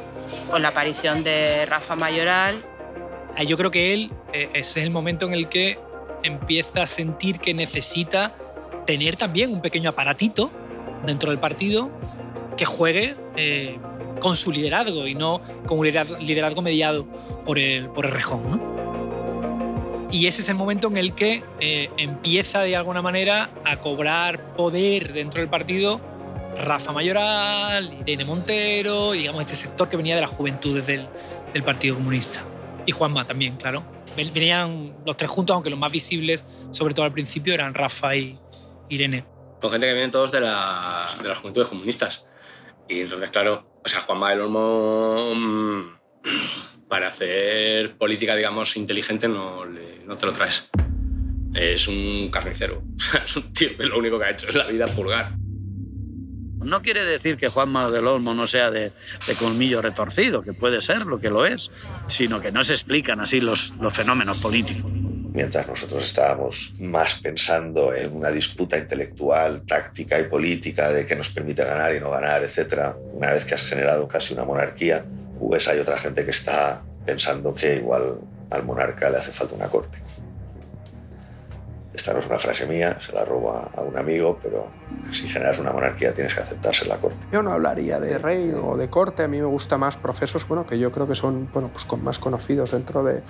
con 0.49 0.61
la 0.61 0.69
aparición 0.69 1.23
de 1.23 1.65
Rafa 1.65 1.95
Mayoral. 1.95 2.63
Yo 3.47 3.57
creo 3.57 3.71
que 3.71 3.93
él, 3.93 4.11
eh, 4.31 4.49
ese 4.53 4.79
es 4.79 4.85
el 4.85 4.91
momento 4.91 5.25
en 5.25 5.33
el 5.33 5.49
que 5.49 5.79
empieza 6.23 6.83
a 6.83 6.85
sentir 6.85 7.39
que 7.39 7.53
necesita 7.53 8.35
tener 8.85 9.15
también 9.15 9.51
un 9.51 9.61
pequeño 9.61 9.89
aparatito 9.89 10.51
dentro 11.05 11.29
del 11.29 11.39
partido 11.39 11.89
que 12.55 12.65
juegue 12.65 13.15
eh, 13.35 13.77
con 14.19 14.35
su 14.35 14.51
liderazgo 14.51 15.07
y 15.07 15.15
no 15.15 15.41
con 15.65 15.79
un 15.79 15.85
liderazgo 15.85 16.61
mediado 16.61 17.05
por 17.45 17.57
el, 17.59 17.87
por 17.89 18.05
el 18.05 18.11
rejón. 18.11 18.51
¿no? 18.51 18.73
Y 20.13 20.27
ese 20.27 20.41
es 20.41 20.49
el 20.49 20.55
momento 20.55 20.87
en 20.89 20.97
el 20.97 21.15
que 21.15 21.43
eh, 21.59 21.89
empieza 21.97 22.61
de 22.61 22.75
alguna 22.75 23.01
manera 23.01 23.49
a 23.65 23.77
cobrar 23.77 24.53
poder 24.55 25.11
dentro 25.11 25.41
del 25.41 25.49
partido 25.49 25.99
Rafa 26.57 26.91
Mayoral, 26.91 27.97
Irene 28.05 28.25
Montero, 28.25 29.15
y 29.15 29.19
digamos 29.19 29.41
este 29.41 29.55
sector 29.55 29.89
que 29.89 29.97
venía 29.97 30.15
de 30.15 30.21
las 30.21 30.29
juventudes 30.29 30.85
del, 30.85 31.07
del 31.53 31.63
Partido 31.63 31.95
Comunista. 31.95 32.43
Y 32.85 32.91
Juanma 32.91 33.25
también, 33.25 33.55
claro. 33.57 33.83
Venían 34.15 34.95
los 35.05 35.17
tres 35.17 35.29
juntos, 35.29 35.53
aunque 35.53 35.69
los 35.69 35.79
más 35.79 35.91
visibles, 35.91 36.45
sobre 36.71 36.93
todo 36.93 37.05
al 37.05 37.13
principio, 37.13 37.53
eran 37.53 37.73
Rafa 37.73 38.15
y 38.15 38.37
Irene. 38.89 39.25
Con 39.59 39.71
gente 39.71 39.87
que 39.87 39.93
vienen 39.93 40.11
todos 40.11 40.31
de, 40.31 40.41
la, 40.41 41.09
de 41.21 41.29
las 41.29 41.39
juventudes 41.39 41.67
comunistas. 41.67 42.25
Y 42.87 43.01
entonces, 43.01 43.29
claro, 43.29 43.79
o 43.83 43.87
sea, 43.87 44.01
Juanma 44.01 44.29
del 44.31 44.41
Olmo, 44.41 45.33
mm, 45.35 46.03
para 46.87 47.07
hacer 47.07 47.97
política, 47.97 48.35
digamos, 48.35 48.75
inteligente, 48.77 49.27
no, 49.27 49.65
le, 49.65 49.99
no 50.05 50.15
te 50.15 50.25
lo 50.25 50.31
traes. 50.31 50.69
Es 51.55 51.87
un 51.87 52.29
carnicero. 52.29 52.83
es 53.25 53.35
un 53.35 53.53
tío 53.53 53.75
que 53.77 53.85
lo 53.85 53.97
único 53.97 54.19
que 54.19 54.25
ha 54.25 54.29
hecho 54.31 54.47
es 54.49 54.55
la 54.55 54.67
vida 54.67 54.85
pulgar. 54.87 55.33
No 56.63 56.81
quiere 56.81 57.03
decir 57.03 57.37
que 57.37 57.49
Juanma 57.49 57.89
del 57.89 58.07
Olmo 58.07 58.33
no 58.33 58.47
sea 58.47 58.71
de, 58.71 58.91
colmillo 59.39 59.81
retorcido, 59.81 60.41
que 60.41 60.53
puede 60.53 60.81
ser 60.81 61.05
lo 61.05 61.19
que 61.19 61.29
lo 61.29 61.45
es, 61.45 61.71
sino 62.07 62.41
que 62.41 62.51
no 62.51 62.63
se 62.63 62.73
explican 62.73 63.19
así 63.19 63.41
los, 63.41 63.73
los 63.79 63.93
fenómenos 63.93 64.39
políticos. 64.39 64.91
Mientras 65.33 65.67
nosotros 65.67 66.03
estábamos 66.03 66.73
más 66.79 67.15
pensando 67.15 67.93
en 67.93 68.15
una 68.15 68.29
disputa 68.29 68.77
intelectual, 68.77 69.63
táctica 69.63 70.19
y 70.19 70.25
política 70.25 70.93
de 70.93 71.07
qué 71.07 71.15
nos 71.15 71.29
permite 71.29 71.65
ganar 71.65 71.95
y 71.95 71.99
no 71.99 72.11
ganar, 72.11 72.43
etc., 72.43 72.93
una 73.13 73.31
vez 73.31 73.43
que 73.43 73.55
has 73.55 73.63
generado 73.63 74.07
casi 74.07 74.33
una 74.33 74.43
monarquía, 74.43 75.03
pues 75.39 75.67
hay 75.67 75.79
otra 75.79 75.97
gente 75.97 76.23
que 76.23 76.31
está 76.31 76.83
pensando 77.03 77.53
que 77.53 77.77
igual 77.77 78.19
al 78.51 78.63
monarca 78.63 79.09
le 79.09 79.17
hace 79.17 79.31
falta 79.31 79.55
una 79.55 79.67
corte. 79.67 79.97
Esta 81.93 82.11
no 82.11 82.19
es 82.19 82.27
una 82.27 82.39
frase 82.39 82.65
mía, 82.65 82.97
se 82.99 83.11
la 83.11 83.23
robo 83.23 83.51
a 83.51 83.81
un 83.81 83.97
amigo, 83.97 84.39
pero 84.41 84.67
si 85.11 85.27
generas 85.27 85.59
una 85.59 85.71
monarquía 85.71 86.13
tienes 86.13 86.33
que 86.33 86.41
aceptarse 86.41 86.83
en 86.83 86.89
la 86.89 86.97
corte. 86.97 87.17
Yo 87.31 87.43
no 87.43 87.51
hablaría 87.51 87.99
de 87.99 88.17
rey 88.17 88.51
o 88.61 88.75
de 88.77 88.89
corte, 88.89 89.23
a 89.23 89.27
mí 89.27 89.37
me 89.37 89.45
gusta 89.45 89.77
más 89.77 89.97
procesos 89.97 90.47
bueno, 90.47 90.65
que 90.65 90.79
yo 90.79 90.91
creo 90.91 91.07
que 91.07 91.15
son 91.15 91.49
bueno, 91.53 91.69
pues 91.71 91.85
con 91.85 92.03
más 92.03 92.19
conocidos 92.19 92.71
dentro 92.71 93.03
de, 93.03 93.21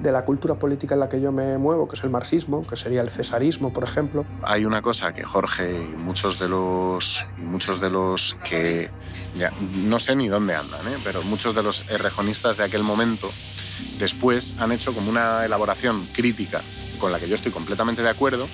de 0.00 0.12
la 0.12 0.24
cultura 0.24 0.56
política 0.56 0.94
en 0.94 1.00
la 1.00 1.08
que 1.08 1.20
yo 1.20 1.32
me 1.32 1.58
muevo, 1.58 1.88
que 1.88 1.96
es 1.96 2.04
el 2.04 2.10
marxismo, 2.10 2.66
que 2.66 2.76
sería 2.76 3.02
el 3.02 3.10
cesarismo, 3.10 3.72
por 3.72 3.84
ejemplo. 3.84 4.24
Hay 4.42 4.64
una 4.64 4.82
cosa 4.82 5.12
que 5.12 5.22
Jorge 5.22 5.72
y 5.72 5.96
muchos 5.96 6.38
de 6.38 6.48
los, 6.48 7.24
y 7.38 7.42
muchos 7.42 7.80
de 7.80 7.90
los 7.90 8.36
que, 8.44 8.90
ya, 9.36 9.52
no 9.84 9.98
sé 9.98 10.16
ni 10.16 10.28
dónde 10.28 10.54
andan, 10.54 10.80
¿eh? 10.88 10.96
pero 11.04 11.22
muchos 11.22 11.54
de 11.54 11.62
los 11.62 11.88
errejonistas 11.88 12.56
de 12.56 12.64
aquel 12.64 12.82
momento 12.82 13.28
después 13.98 14.54
han 14.58 14.72
hecho 14.72 14.92
como 14.92 15.08
una 15.10 15.44
elaboración 15.44 16.04
crítica 16.14 16.60
con 16.98 17.12
la 17.12 17.18
que 17.18 17.28
yo 17.28 17.34
estoy 17.34 17.52
completamente 17.52 18.02
de 18.02 18.10
acuerdo, 18.10 18.48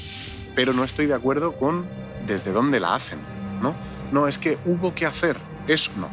pero 0.54 0.72
no 0.72 0.84
estoy 0.84 1.06
de 1.06 1.14
acuerdo 1.14 1.56
con 1.56 1.88
desde 2.26 2.52
dónde 2.52 2.80
la 2.80 2.94
hacen, 2.94 3.18
¿no? 3.60 3.74
No, 4.12 4.28
es 4.28 4.38
que 4.38 4.58
hubo 4.64 4.94
que 4.94 5.06
hacer 5.06 5.36
eso, 5.66 5.90
no. 5.96 6.08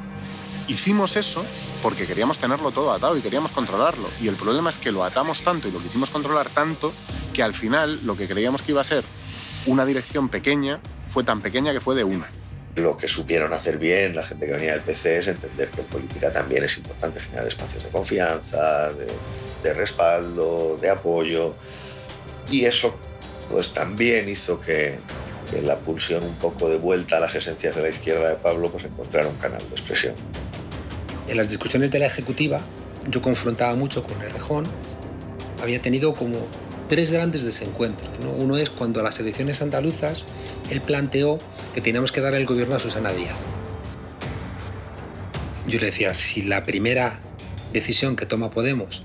Hicimos 0.68 1.16
eso 1.16 1.44
porque 1.82 2.06
queríamos 2.06 2.38
tenerlo 2.38 2.72
todo 2.72 2.92
atado 2.92 3.18
y 3.18 3.22
queríamos 3.22 3.52
controlarlo. 3.52 4.08
Y 4.22 4.28
el 4.28 4.36
problema 4.36 4.70
es 4.70 4.78
que 4.78 4.92
lo 4.92 5.04
atamos 5.04 5.42
tanto 5.42 5.68
y 5.68 5.72
lo 5.72 5.80
quisimos 5.80 6.10
controlar 6.10 6.50
tanto 6.50 6.94
que 7.34 7.44
al 7.44 7.54
final 7.54 8.00
lo 8.06 8.16
que 8.16 8.28
creíamos 8.28 8.62
que 8.62 8.72
iba 8.72 8.82
a 8.82 8.86
ser 8.86 9.04
una 9.66 9.86
dirección 9.86 10.30
pequeña 10.30 10.80
fue 11.08 11.24
tan 11.24 11.42
pequeña 11.42 11.74
que 11.74 11.82
fue 11.82 11.96
de 11.96 12.04
una. 12.04 12.30
Lo 12.76 12.96
que 12.96 13.08
supieron 13.08 13.52
hacer 13.52 13.78
bien 13.78 14.16
la 14.16 14.24
gente 14.24 14.46
que 14.46 14.54
venía 14.54 14.72
del 14.72 14.82
PC 14.82 15.18
es 15.18 15.28
entender 15.28 15.70
que 15.70 15.82
en 15.82 15.88
política 15.88 16.32
también 16.32 16.64
es 16.64 16.78
importante 16.78 17.20
generar 17.20 17.48
espacios 17.48 17.84
de 17.84 17.90
confianza, 17.90 18.94
de, 18.94 19.08
de 19.62 19.74
respaldo, 19.74 20.78
de 20.82 20.90
apoyo. 20.90 21.56
Y 22.52 22.66
eso 22.66 22.94
pues 23.50 23.72
también 23.72 24.30
hizo 24.30 24.60
que, 24.60 24.98
que, 25.50 25.62
la 25.62 25.80
pulsión 25.80 26.24
un 26.24 26.36
poco 26.36 26.70
de 26.70 26.78
vuelta 26.78 27.18
a 27.18 27.20
las 27.20 27.34
esencias 27.34 27.76
de 27.76 27.82
la 27.82 27.90
izquierda 27.90 28.30
de 28.30 28.36
Pablo 28.36 28.70
pues 28.72 28.84
encontrara 28.86 29.28
un 29.28 29.36
canal 29.38 29.60
de 29.60 29.72
expresión. 29.72 30.14
En 31.28 31.38
las 31.38 31.50
discusiones 31.50 31.92
de 31.92 32.00
la 32.00 32.06
ejecutiva 32.06 32.60
yo 33.10 33.22
confrontaba 33.22 33.76
mucho 33.76 34.04
con 34.04 34.22
Errejón. 34.22 34.66
Había 35.62 35.82
tenido 35.82 36.14
como 36.14 36.38
tres 36.90 37.10
grandes 37.10 37.44
desencuentros. 37.44 38.10
¿no? 38.22 38.32
Uno 38.32 38.58
es 38.58 38.70
cuando 38.70 39.00
a 39.00 39.04
las 39.04 39.20
elecciones 39.20 39.62
andaluzas 39.62 40.26
él 40.70 40.82
planteó 40.82 41.40
que 41.74 41.82
teníamos 41.82 42.12
que 42.12 42.22
dar 42.22 42.34
el 42.34 42.46
gobierno 42.46 42.76
a 42.76 42.80
Susana 42.80 43.12
Díaz. 43.12 43.36
Yo 45.68 45.80
le 45.80 45.86
decía, 45.86 46.14
si 46.14 46.42
la 46.44 46.64
primera 46.64 47.20
decisión 47.72 48.16
que 48.16 48.26
toma 48.26 48.50
Podemos 48.50 49.04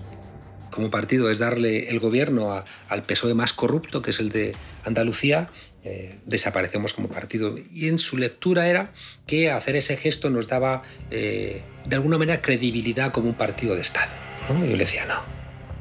como 0.76 0.90
partido 0.90 1.30
es 1.30 1.38
darle 1.38 1.88
el 1.88 1.98
gobierno 1.98 2.52
a, 2.52 2.64
al 2.90 3.02
PSOE 3.02 3.32
más 3.32 3.54
corrupto, 3.54 4.02
que 4.02 4.10
es 4.10 4.20
el 4.20 4.28
de 4.28 4.54
Andalucía, 4.84 5.48
eh, 5.84 6.18
desaparecemos 6.26 6.92
como 6.92 7.08
partido. 7.08 7.56
Y 7.72 7.88
en 7.88 7.98
su 7.98 8.18
lectura 8.18 8.68
era 8.68 8.92
que 9.26 9.50
hacer 9.50 9.74
ese 9.74 9.96
gesto 9.96 10.28
nos 10.28 10.48
daba, 10.48 10.82
eh, 11.10 11.62
de 11.86 11.96
alguna 11.96 12.18
manera, 12.18 12.42
credibilidad 12.42 13.10
como 13.10 13.30
un 13.30 13.34
partido 13.34 13.74
de 13.74 13.80
Estado. 13.80 14.12
Y 14.50 14.68
yo 14.68 14.76
le 14.76 14.84
decía, 14.84 15.06
no, 15.06 15.22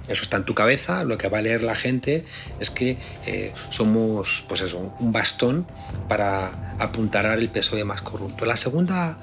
eso 0.07 0.23
está 0.23 0.37
en 0.37 0.45
tu 0.45 0.55
cabeza, 0.55 1.03
lo 1.03 1.17
que 1.17 1.27
va 1.27 1.39
a 1.39 1.41
leer 1.41 1.61
la 1.61 1.75
gente 1.75 2.23
es 2.61 2.69
que 2.69 2.97
eh, 3.25 3.51
somos 3.69 4.45
pues 4.47 4.61
eso, 4.61 4.95
un 4.97 5.11
bastón 5.11 5.67
para 6.07 6.77
apuntalar 6.79 7.37
el 7.37 7.49
PSOE 7.49 7.83
más 7.83 8.01
corrupto. 8.01 8.45
La 8.45 8.55
segunda 8.55 9.17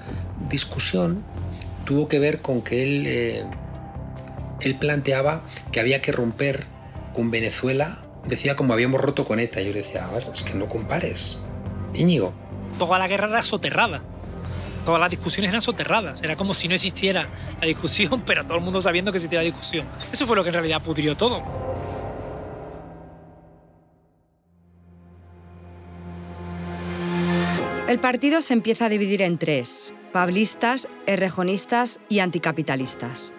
discusión 0.50 1.24
tuvo 1.86 2.08
que 2.08 2.18
ver 2.18 2.42
con 2.42 2.60
que 2.60 2.82
él 2.82 3.46
él 4.62 4.76
planteaba 4.76 5.42
que 5.70 5.80
había 5.80 6.00
que 6.00 6.12
romper 6.12 6.66
con 7.14 7.30
Venezuela, 7.30 7.98
decía 8.26 8.56
como 8.56 8.72
habíamos 8.72 9.00
roto 9.00 9.24
con 9.24 9.38
ETA. 9.38 9.60
Yo 9.60 9.72
le 9.72 9.78
decía, 9.78 10.06
a 10.06 10.12
ver, 10.12 10.26
es 10.32 10.42
que 10.42 10.54
no 10.54 10.68
compares. 10.68 11.40
Íñigo. 11.94 12.32
Toda 12.78 12.98
la 12.98 13.08
guerra 13.08 13.28
era 13.28 13.42
soterrada. 13.42 14.02
Todas 14.84 15.00
las 15.00 15.10
discusiones 15.10 15.50
eran 15.50 15.62
soterradas. 15.62 16.22
Era 16.22 16.36
como 16.36 16.54
si 16.54 16.68
no 16.68 16.74
existiera 16.74 17.28
la 17.60 17.66
discusión, 17.66 18.22
pero 18.26 18.44
todo 18.44 18.56
el 18.56 18.64
mundo 18.64 18.80
sabiendo 18.80 19.12
que 19.12 19.18
existía 19.18 19.40
la 19.40 19.44
discusión. 19.44 19.86
Eso 20.12 20.26
fue 20.26 20.36
lo 20.36 20.42
que 20.42 20.48
en 20.48 20.54
realidad 20.54 20.82
pudrió 20.82 21.16
todo. 21.16 21.42
El 27.88 27.98
partido 28.00 28.40
se 28.40 28.54
empieza 28.54 28.86
a 28.86 28.88
dividir 28.88 29.20
en 29.20 29.36
tres, 29.36 29.92
pablistas, 30.12 30.88
errejonistas 31.06 32.00
y 32.08 32.20
anticapitalistas 32.20 33.34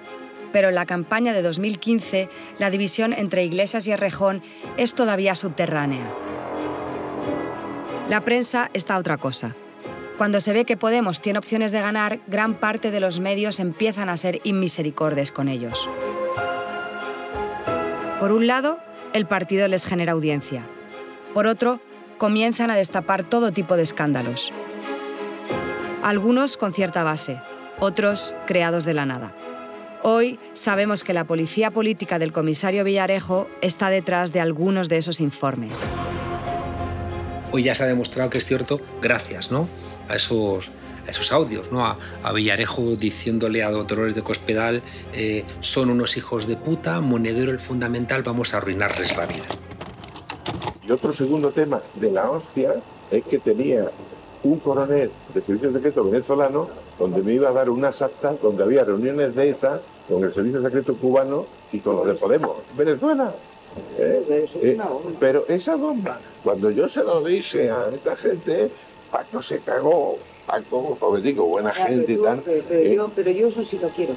pero 0.53 0.69
en 0.69 0.75
la 0.75 0.85
campaña 0.85 1.33
de 1.33 1.41
2015 1.41 2.29
la 2.59 2.69
división 2.69 3.11
entre 3.11 3.43
Iglesias 3.43 3.85
y 3.87 3.91
Errejón 3.91 4.41
es 4.77 4.93
todavía 4.93 5.35
subterránea. 5.35 6.09
La 8.09 8.21
prensa 8.21 8.69
está 8.73 8.95
a 8.95 8.99
otra 8.99 9.17
cosa. 9.17 9.55
Cuando 10.17 10.39
se 10.39 10.53
ve 10.53 10.63
que 10.63 10.77
Podemos 10.77 11.19
tiene 11.19 11.39
opciones 11.39 11.71
de 11.71 11.81
ganar, 11.81 12.19
gran 12.27 12.53
parte 12.53 12.91
de 12.91 12.99
los 12.99 13.19
medios 13.19 13.59
empiezan 13.59 14.07
a 14.07 14.17
ser 14.17 14.39
inmisericordes 14.43 15.31
con 15.31 15.49
ellos. 15.49 15.89
Por 18.19 18.31
un 18.31 18.47
lado, 18.47 18.79
el 19.13 19.25
partido 19.25 19.67
les 19.67 19.85
genera 19.85 20.13
audiencia. 20.13 20.65
Por 21.33 21.47
otro, 21.47 21.81
comienzan 22.17 22.69
a 22.69 22.75
destapar 22.75 23.23
todo 23.23 23.51
tipo 23.51 23.75
de 23.75 23.83
escándalos. 23.83 24.53
Algunos 26.03 26.57
con 26.57 26.73
cierta 26.73 27.03
base, 27.03 27.41
otros 27.79 28.35
creados 28.45 28.85
de 28.85 28.93
la 28.93 29.05
nada. 29.05 29.35
Hoy 30.05 30.37
sabemos 30.51 31.05
que 31.05 31.13
la 31.13 31.23
policía 31.23 31.71
política 31.71 32.19
del 32.19 32.33
comisario 32.33 32.83
Villarejo 32.83 33.47
está 33.61 33.89
detrás 33.89 34.33
de 34.33 34.41
algunos 34.41 34.89
de 34.89 34.97
esos 34.97 35.21
informes. 35.21 35.89
Hoy 37.53 37.63
ya 37.63 37.73
se 37.73 37.83
ha 37.83 37.87
demostrado 37.87 38.29
que 38.29 38.39
es 38.39 38.45
cierto 38.45 38.81
gracias 39.01 39.49
¿no? 39.49 39.65
a, 40.09 40.15
esos, 40.17 40.71
a 41.07 41.09
esos 41.09 41.31
audios, 41.31 41.71
¿no? 41.71 41.85
a, 41.85 41.97
a 42.21 42.33
Villarejo 42.33 42.97
diciéndole 42.97 43.63
a 43.63 43.69
Dolores 43.69 44.13
de 44.13 44.23
Cospedal 44.23 44.81
eh, 45.13 45.45
son 45.61 45.89
unos 45.89 46.17
hijos 46.17 46.47
de 46.47 46.57
puta, 46.57 46.99
monedero 46.99 47.51
el 47.51 47.61
fundamental, 47.61 48.23
vamos 48.23 48.53
a 48.53 48.57
arruinarles 48.57 49.15
la 49.15 49.25
vida. 49.25 49.45
Y 50.85 50.91
otro 50.91 51.13
segundo 51.13 51.51
tema 51.51 51.81
de 51.95 52.11
la 52.11 52.29
hostia 52.29 52.73
es 53.09 53.23
que 53.23 53.39
tenía 53.39 53.89
un 54.43 54.59
coronel 54.59 55.11
de 55.33 55.41
servicio 55.41 55.71
secreto 55.71 56.03
venezolano 56.03 56.67
donde 56.99 57.21
me 57.21 57.33
iba 57.33 57.47
a 57.47 57.53
dar 57.53 57.69
unas 57.69 58.01
actas 58.01 58.41
donde 58.41 58.63
había 58.63 58.83
reuniones 58.83 59.33
de 59.33 59.51
ETA 59.51 59.79
con 60.07 60.23
el 60.23 60.33
servicio 60.33 60.61
secreto 60.61 60.95
cubano 60.95 61.45
y 61.71 61.79
con 61.79 61.95
los 61.97 62.07
de 62.07 62.13
Podemos. 62.15 62.57
Venezuela. 62.75 63.33
¿Eh? 63.97 64.47
Eh, 64.61 64.77
pero 65.19 65.47
esa 65.47 65.75
bomba, 65.75 66.19
cuando 66.43 66.69
yo 66.69 66.87
se 66.87 67.03
lo 67.03 67.23
dije 67.23 67.71
a 67.71 67.89
esta 67.93 68.15
gente, 68.15 68.69
Paco 69.11 69.41
se 69.41 69.59
cagó. 69.59 70.17
Paco, 70.45 70.95
pues 70.99 71.23
digo, 71.23 71.45
buena 71.45 71.73
Ya, 71.73 71.85
gente 71.87 72.11
y 72.11 72.15
pero, 72.17 72.23
tal. 72.23 72.41
pero- 72.45 72.63
pero 72.67 72.79
Eh, 72.81 72.95
yo, 72.95 73.11
pero 73.15 73.31
yo 73.31 73.47
eso 73.47 73.63
sí 73.63 73.79
lo 73.81 73.89
quiero. 73.89 74.15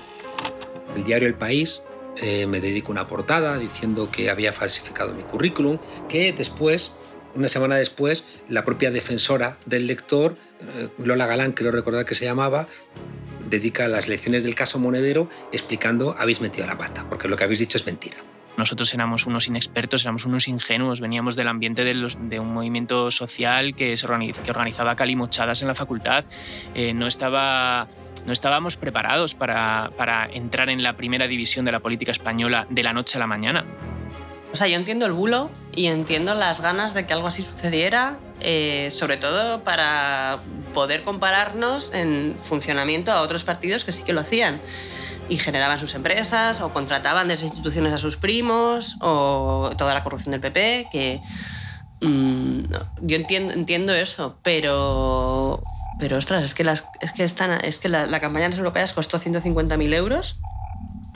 El 0.94 1.04
diario 1.04 1.28
El 1.28 1.34
País 1.34 1.82
eh, 2.22 2.46
me 2.46 2.60
dedica 2.60 2.90
una 2.90 3.06
portada 3.08 3.58
diciendo 3.58 4.08
que 4.10 4.28
había 4.30 4.52
falsificado 4.52 5.12
mi 5.14 5.22
currículum, 5.22 5.78
que 6.08 6.32
después, 6.32 6.92
una 7.34 7.48
semana 7.48 7.76
después, 7.76 8.24
la 8.48 8.64
propia 8.64 8.90
defensora 8.90 9.56
del 9.66 9.86
lector, 9.86 10.34
eh, 10.60 10.88
Lola 10.98 11.26
Galán, 11.26 11.52
creo 11.52 11.70
recordar 11.72 12.04
que 12.06 12.14
se 12.14 12.24
llamaba, 12.24 12.66
dedica 13.48 13.88
las 13.88 14.08
lecciones 14.08 14.44
del 14.44 14.54
caso 14.54 14.78
Monedero 14.78 15.28
explicando 15.52 16.16
habéis 16.18 16.40
metido 16.40 16.66
la 16.66 16.78
pata, 16.78 17.04
porque 17.08 17.28
lo 17.28 17.36
que 17.36 17.44
habéis 17.44 17.60
dicho 17.60 17.78
es 17.78 17.86
mentira. 17.86 18.16
nosotros 18.56 18.92
éramos 18.94 19.26
unos 19.26 19.48
inexpertos, 19.48 20.02
éramos 20.02 20.24
unos 20.24 20.48
ingenuos, 20.48 21.00
veníamos 21.00 21.36
del 21.36 21.48
ambiente 21.48 21.84
de, 21.84 21.94
los, 21.94 22.16
de 22.18 22.40
un 22.40 22.54
movimiento 22.54 23.10
social 23.10 23.74
que, 23.74 23.96
se 23.96 24.06
organiz, 24.06 24.38
que 24.38 24.50
organizaba 24.50 24.96
calimochadas 24.96 25.60
en 25.60 25.68
la 25.68 25.74
facultad, 25.74 26.24
eh, 26.74 26.94
no, 26.94 27.06
estaba, 27.06 27.86
no 28.24 28.32
estábamos 28.32 28.76
preparados 28.76 29.34
para, 29.34 29.90
para 29.98 30.26
entrar 30.26 30.70
en 30.70 30.82
la 30.82 30.96
primera 30.96 31.28
división 31.28 31.66
de 31.66 31.72
la 31.72 31.80
política 31.80 32.12
española 32.12 32.66
de 32.70 32.82
la 32.82 32.92
noche 32.94 33.18
a 33.18 33.20
la 33.20 33.26
mañana. 33.26 33.64
O 34.52 34.56
sea, 34.56 34.68
yo 34.68 34.76
entiendo 34.76 35.04
el 35.04 35.12
bulo 35.12 35.50
y 35.74 35.86
entiendo 35.86 36.34
las 36.34 36.62
ganas 36.62 36.94
de 36.94 37.04
que 37.04 37.12
algo 37.12 37.26
así 37.26 37.42
sucediera, 37.42 38.18
eh, 38.40 38.88
sobre 38.90 39.18
todo 39.18 39.62
para 39.64 40.38
poder 40.76 41.04
compararnos 41.04 41.94
en 41.94 42.36
funcionamiento 42.38 43.10
a 43.10 43.22
otros 43.22 43.44
partidos 43.44 43.82
que 43.86 43.92
sí 43.92 44.02
que 44.02 44.12
lo 44.12 44.20
hacían 44.20 44.60
y 45.30 45.38
generaban 45.38 45.80
sus 45.80 45.94
empresas 45.94 46.60
o 46.60 46.74
contrataban 46.74 47.28
desde 47.28 47.46
instituciones 47.46 47.94
a 47.94 47.98
sus 47.98 48.18
primos 48.18 48.98
o 49.00 49.70
toda 49.78 49.94
la 49.94 50.04
corrupción 50.04 50.32
del 50.32 50.42
PP, 50.42 50.88
que 50.92 51.22
mm, 52.02 52.64
yo 53.00 53.16
entiendo, 53.16 53.54
entiendo 53.54 53.94
eso, 53.94 54.36
pero, 54.42 55.62
pero 55.98 56.18
ostras, 56.18 56.44
es 56.44 56.52
que, 56.52 56.62
las, 56.62 56.84
es 57.00 57.10
que, 57.12 57.24
están, 57.24 57.52
es 57.64 57.80
que 57.80 57.88
la, 57.88 58.04
la 58.04 58.20
campaña 58.20 58.44
de 58.44 58.50
las 58.50 58.58
europeas 58.58 58.92
costó 58.92 59.18
150.000 59.18 59.94
euros, 59.94 60.38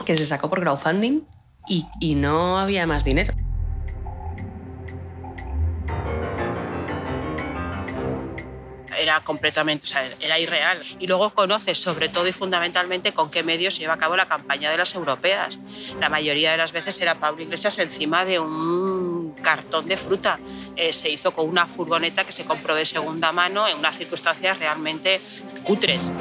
que 0.07 0.17
se 0.17 0.25
sacó 0.25 0.49
por 0.49 0.61
crowdfunding 0.61 1.21
y, 1.67 1.85
y 1.99 2.15
no 2.15 2.57
había 2.57 2.87
más 2.87 3.03
dinero. 3.03 3.35
Era 8.99 9.19
completamente, 9.21 9.85
o 9.85 9.87
sea, 9.87 10.09
era 10.19 10.39
irreal. 10.39 10.81
Y 10.99 11.07
luego 11.07 11.29
conoces 11.31 11.77
sobre 11.77 12.09
todo 12.09 12.27
y 12.27 12.31
fundamentalmente 12.31 13.13
con 13.13 13.29
qué 13.31 13.43
medios 13.43 13.75
se 13.75 13.81
lleva 13.81 13.93
a 13.93 13.97
cabo 13.97 14.15
la 14.15 14.27
campaña 14.27 14.69
de 14.71 14.77
las 14.77 14.95
europeas. 14.95 15.59
La 15.99 16.09
mayoría 16.09 16.51
de 16.51 16.57
las 16.57 16.71
veces 16.71 16.99
era 17.01 17.15
Pablo 17.15 17.43
Iglesias 17.43 17.77
encima 17.79 18.25
de 18.25 18.39
un 18.39 19.35
cartón 19.41 19.87
de 19.87 19.97
fruta. 19.97 20.39
Eh, 20.75 20.93
se 20.93 21.09
hizo 21.09 21.31
con 21.33 21.47
una 21.47 21.65
furgoneta 21.65 22.23
que 22.23 22.31
se 22.31 22.45
compró 22.45 22.75
de 22.75 22.85
segunda 22.85 23.31
mano 23.31 23.67
en 23.67 23.77
unas 23.77 23.97
circunstancias 23.97 24.59
realmente 24.59 25.21
cutres. 25.63 26.13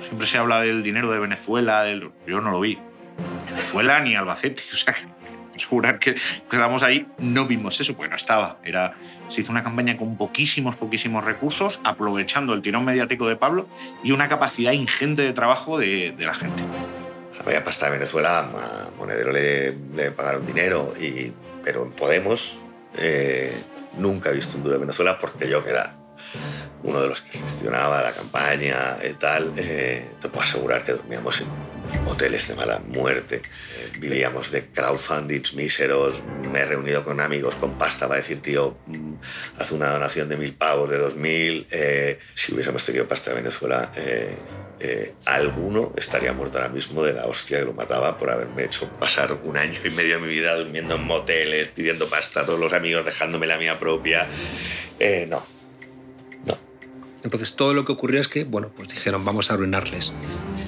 Siempre 0.00 0.26
se 0.26 0.38
habla 0.38 0.60
del 0.60 0.82
dinero 0.82 1.10
de 1.10 1.18
Venezuela, 1.18 1.82
del... 1.82 2.10
yo 2.26 2.40
no 2.40 2.50
lo 2.50 2.60
vi. 2.60 2.78
Venezuela 3.48 4.00
ni 4.00 4.14
Albacete, 4.14 4.62
o 4.72 4.76
sea, 4.76 4.96
asegurar 5.56 5.98
que 5.98 6.16
quedamos 6.50 6.82
ahí, 6.82 7.06
no 7.18 7.46
vimos 7.46 7.80
eso, 7.80 7.94
porque 7.94 8.10
no 8.10 8.16
estaba. 8.16 8.58
Era, 8.64 8.94
se 9.28 9.40
hizo 9.40 9.52
una 9.52 9.62
campaña 9.62 9.96
con 9.96 10.16
poquísimos, 10.16 10.76
poquísimos 10.76 11.24
recursos, 11.24 11.80
aprovechando 11.84 12.54
el 12.54 12.62
tirón 12.62 12.84
mediático 12.84 13.28
de 13.28 13.36
Pablo 13.36 13.66
y 14.02 14.12
una 14.12 14.28
capacidad 14.28 14.72
ingente 14.72 15.22
de 15.22 15.32
trabajo 15.32 15.78
de, 15.78 16.12
de 16.12 16.26
la 16.26 16.34
gente. 16.34 16.62
La 17.38 17.44
media 17.44 17.64
pasta 17.64 17.86
de 17.86 17.92
Venezuela, 17.92 18.40
a 18.40 18.90
Monedero 18.98 19.32
le, 19.32 19.74
le 19.94 20.10
pagaron 20.10 20.46
dinero, 20.46 20.94
y, 21.00 21.32
pero 21.64 21.84
en 21.84 21.92
Podemos 21.92 22.58
eh, 22.98 23.52
nunca 23.98 24.30
he 24.30 24.34
visto 24.34 24.56
un 24.56 24.64
duro 24.64 24.74
de 24.74 24.80
Venezuela 24.80 25.18
porque 25.18 25.48
yo 25.48 25.64
que 25.64 25.70
era 25.70 25.94
uno 26.82 27.00
de 27.00 27.08
los 27.08 27.20
que 27.20 27.38
gestionaba 27.38 28.02
la 28.02 28.12
campaña 28.12 28.96
y 29.08 29.12
tal, 29.14 29.52
eh, 29.56 30.08
te 30.20 30.28
puedo 30.28 30.42
asegurar 30.42 30.84
que 30.84 30.92
dormíamos 30.92 31.40
en 31.40 31.46
hoteles 32.08 32.48
de 32.48 32.54
mala 32.54 32.80
muerte, 32.80 33.42
vivíamos 33.98 34.50
de 34.50 34.66
crowdfundings 34.66 35.54
míseros, 35.54 36.22
me 36.52 36.60
he 36.60 36.66
reunido 36.66 37.04
con 37.04 37.20
amigos 37.20 37.54
con 37.56 37.78
pasta 37.78 38.08
para 38.08 38.20
decir, 38.20 38.40
tío, 38.40 38.76
mm, 38.86 39.14
haz 39.58 39.72
una 39.72 39.90
donación 39.92 40.28
de 40.28 40.36
mil 40.36 40.54
pavos, 40.54 40.90
de 40.90 40.98
dos 40.98 41.16
mil, 41.16 41.66
eh, 41.70 42.18
si 42.34 42.54
hubiésemos 42.54 42.84
tenido 42.84 43.06
pasta 43.06 43.30
de 43.30 43.36
Venezuela, 43.36 43.92
eh, 43.96 44.36
eh, 44.84 45.14
alguno 45.26 45.92
estaría 45.96 46.32
muerto 46.32 46.58
ahora 46.58 46.68
mismo 46.68 47.04
de 47.04 47.12
la 47.12 47.26
hostia 47.26 47.60
que 47.60 47.66
lo 47.66 47.72
mataba 47.72 48.18
por 48.18 48.30
haberme 48.30 48.64
hecho 48.64 48.88
pasar 48.88 49.32
un 49.44 49.56
año 49.56 49.78
y 49.84 49.90
medio 49.90 50.16
de 50.16 50.26
mi 50.26 50.28
vida 50.28 50.56
durmiendo 50.56 50.96
en 50.96 51.04
moteles, 51.04 51.68
pidiendo 51.68 52.08
pasta 52.08 52.40
a 52.40 52.44
todos 52.44 52.58
los 52.58 52.72
amigos, 52.72 53.04
dejándome 53.04 53.46
la 53.46 53.58
mía 53.58 53.78
propia. 53.78 54.26
Eh, 54.98 55.28
no, 55.30 55.46
Entonces 57.22 57.54
todo 57.54 57.74
lo 57.74 57.84
que 57.84 57.92
ocurrió 57.92 58.20
es 58.20 58.26
que, 58.26 58.42
bueno, 58.42 58.72
pues 58.74 58.88
dijeron, 58.88 59.24
vamos 59.24 59.52
a 59.52 59.54
arruinarles 59.54 60.12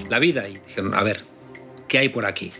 la 0.08 0.20
vida 0.20 0.48
y 0.48 0.58
dijeron, 0.64 0.94
a 0.94 1.02
ver, 1.02 1.24
¿qué 1.88 1.98
hay 1.98 2.08
por 2.08 2.24
aquí? 2.24 2.52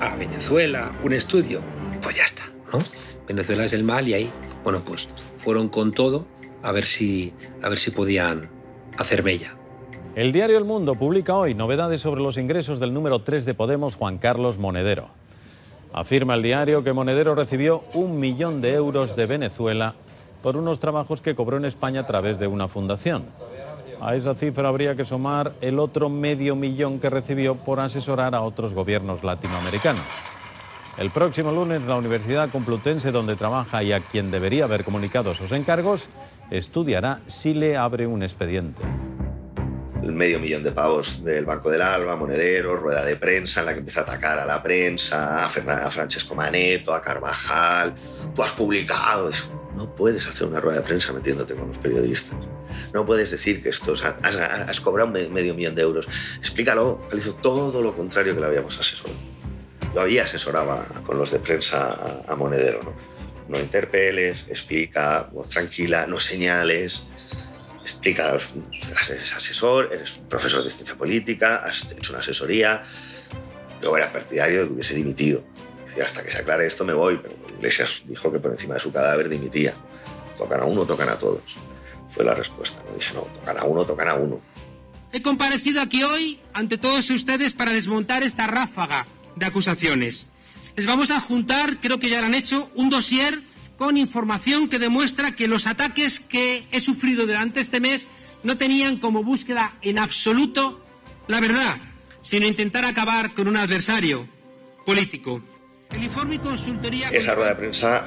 A 0.00 0.16
Venezuela, 0.16 0.90
un 1.02 1.12
estudio, 1.12 1.60
pues 2.00 2.16
ya 2.16 2.24
está, 2.24 2.44
¿no? 2.72 2.78
Venezuela 3.26 3.64
es 3.64 3.72
el 3.72 3.84
mal 3.84 4.08
y 4.08 4.14
ahí, 4.14 4.30
bueno, 4.64 4.82
pues 4.84 5.08
fueron 5.38 5.68
con 5.68 5.92
todo 5.92 6.26
a 6.62 6.72
ver 6.72 6.84
si, 6.84 7.34
a 7.62 7.68
ver 7.68 7.78
si 7.78 7.90
podían 7.90 8.50
hacer 8.98 9.22
mella. 9.22 9.56
El 10.14 10.32
diario 10.32 10.58
El 10.58 10.64
Mundo 10.64 10.94
publica 10.94 11.36
hoy 11.36 11.54
novedades 11.54 12.02
sobre 12.02 12.20
los 12.20 12.36
ingresos 12.36 12.78
del 12.80 12.92
número 12.92 13.22
3 13.22 13.44
de 13.44 13.54
Podemos, 13.54 13.96
Juan 13.96 14.18
Carlos 14.18 14.58
Monedero. 14.58 15.08
Afirma 15.92 16.34
el 16.34 16.42
diario 16.42 16.84
que 16.84 16.92
Monedero 16.92 17.34
recibió 17.34 17.82
un 17.94 18.18
millón 18.18 18.60
de 18.60 18.74
euros 18.74 19.16
de 19.16 19.26
Venezuela 19.26 19.94
por 20.42 20.56
unos 20.56 20.80
trabajos 20.80 21.20
que 21.20 21.34
cobró 21.34 21.56
en 21.56 21.64
España 21.64 22.00
a 22.00 22.06
través 22.06 22.38
de 22.38 22.46
una 22.46 22.68
fundación. 22.68 23.24
A 24.04 24.16
esa 24.16 24.34
cifra 24.34 24.68
habría 24.68 24.96
que 24.96 25.04
sumar 25.04 25.52
el 25.60 25.78
otro 25.78 26.10
medio 26.10 26.56
millón 26.56 26.98
que 26.98 27.08
recibió 27.08 27.54
por 27.54 27.78
asesorar 27.78 28.34
a 28.34 28.40
otros 28.40 28.74
gobiernos 28.74 29.22
latinoamericanos. 29.22 30.02
El 30.98 31.10
próximo 31.10 31.52
lunes 31.52 31.82
la 31.82 31.94
Universidad 31.94 32.50
Complutense 32.50 33.12
donde 33.12 33.36
trabaja 33.36 33.80
y 33.84 33.92
a 33.92 34.00
quien 34.00 34.32
debería 34.32 34.64
haber 34.64 34.82
comunicado 34.82 35.30
esos 35.30 35.52
encargos 35.52 36.08
estudiará 36.50 37.20
si 37.28 37.54
le 37.54 37.76
abre 37.76 38.08
un 38.08 38.24
expediente. 38.24 38.82
el 40.02 40.10
medio 40.10 40.40
millón 40.40 40.64
de 40.64 40.72
pavos 40.72 41.22
del 41.22 41.44
Banco 41.44 41.70
del 41.70 41.80
Alba, 41.80 42.16
Monedero, 42.16 42.76
rueda 42.76 43.04
de 43.04 43.14
prensa 43.14 43.60
en 43.60 43.66
la 43.66 43.72
que 43.72 43.78
empieza 43.78 44.00
a 44.00 44.02
atacar 44.02 44.36
a 44.36 44.44
la 44.44 44.60
prensa, 44.60 45.44
a 45.44 45.48
Francesco 45.48 46.34
Maneto, 46.34 46.92
a 46.92 47.00
Carvajal. 47.00 47.94
Tú 48.34 48.42
has 48.42 48.50
publicado 48.50 49.28
eso. 49.28 49.61
No 49.76 49.94
puedes 49.94 50.26
hacer 50.26 50.46
una 50.46 50.60
rueda 50.60 50.78
de 50.80 50.84
prensa 50.86 51.12
metiéndote 51.12 51.54
con 51.54 51.68
los 51.68 51.78
periodistas. 51.78 52.36
No 52.92 53.06
puedes 53.06 53.30
decir 53.30 53.62
que 53.62 53.70
esto, 53.70 53.92
o 53.92 53.96
has, 54.22 54.80
cobrado 54.80 55.10
me- 55.10 55.28
medio 55.28 55.54
millón 55.54 55.74
de 55.74 55.82
euros. 55.82 56.06
Explícalo. 56.38 57.00
Él 57.10 57.18
hizo 57.18 57.34
todo 57.34 57.80
lo 57.82 57.94
contrario 57.94 58.34
que 58.34 58.40
le 58.40 58.46
habíamos 58.46 58.78
asesorado. 58.78 59.18
Yo 59.94 60.00
había 60.00 60.24
asesoraba 60.24 60.84
con 61.04 61.18
los 61.18 61.30
de 61.30 61.38
prensa 61.38 62.22
a, 62.28 62.32
a 62.32 62.36
Monedero, 62.36 62.80
¿no? 62.82 62.92
No 63.48 63.58
interpeles, 63.58 64.46
explica, 64.48 65.28
voz 65.32 65.48
tranquila, 65.50 66.06
no 66.06 66.20
señales 66.20 67.04
explica, 67.82 68.28
eres 69.10 69.34
asesor, 69.34 69.90
eres 69.92 70.12
profesor 70.28 70.62
de 70.62 70.70
ciencia 70.70 70.94
política, 70.94 71.56
has 71.66 71.90
hecho 71.90 72.12
una 72.12 72.20
asesoría. 72.20 72.84
Yo 73.82 73.96
era 73.96 74.10
partidario 74.12 74.60
de 74.60 74.66
que 74.68 74.72
hubiese 74.74 74.94
dimitido. 74.94 75.42
Decía, 75.92 76.06
hasta 76.06 76.24
que 76.24 76.30
se 76.30 76.38
aclare 76.38 76.66
esto 76.66 76.86
me 76.86 76.94
voy, 76.94 77.18
pero 77.20 77.36
Iglesias 77.58 78.02
dijo 78.06 78.32
que 78.32 78.38
por 78.38 78.50
encima 78.50 78.74
de 78.74 78.80
su 78.80 78.90
cadáver 78.90 79.28
dimitía. 79.28 79.74
Tocan 80.38 80.62
a 80.62 80.64
uno, 80.64 80.86
tocan 80.86 81.10
a 81.10 81.16
todos. 81.16 81.42
Fue 82.08 82.24
la 82.24 82.34
respuesta. 82.34 82.82
¿no? 82.88 82.94
Dije, 82.94 83.12
no, 83.14 83.20
tocan 83.20 83.58
a 83.58 83.64
uno, 83.64 83.84
tocan 83.84 84.08
a 84.08 84.14
uno. 84.14 84.40
He 85.12 85.20
comparecido 85.20 85.82
aquí 85.82 86.02
hoy 86.02 86.40
ante 86.54 86.78
todos 86.78 87.10
ustedes 87.10 87.52
para 87.52 87.72
desmontar 87.72 88.22
esta 88.22 88.46
ráfaga 88.46 89.06
de 89.36 89.44
acusaciones. 89.44 90.30
Les 90.76 90.86
vamos 90.86 91.10
a 91.10 91.20
juntar, 91.20 91.78
creo 91.80 91.98
que 91.98 92.08
ya 92.08 92.20
lo 92.20 92.26
han 92.28 92.34
hecho, 92.34 92.70
un 92.74 92.88
dossier 92.88 93.42
con 93.76 93.98
información 93.98 94.70
que 94.70 94.78
demuestra 94.78 95.32
que 95.32 95.48
los 95.48 95.66
ataques 95.66 96.20
que 96.20 96.66
he 96.72 96.80
sufrido 96.80 97.26
durante 97.26 97.60
este 97.60 97.80
mes 97.80 98.06
no 98.42 98.56
tenían 98.56 98.98
como 98.98 99.22
búsqueda 99.22 99.76
en 99.82 99.98
absoluto 99.98 100.82
la 101.28 101.40
verdad, 101.40 101.76
sino 102.22 102.46
intentar 102.46 102.86
acabar 102.86 103.34
con 103.34 103.48
un 103.48 103.56
adversario 103.56 104.26
político. 104.86 105.42
Esa 107.12 107.34
rueda 107.34 107.50
de 107.50 107.56
prensa 107.56 108.04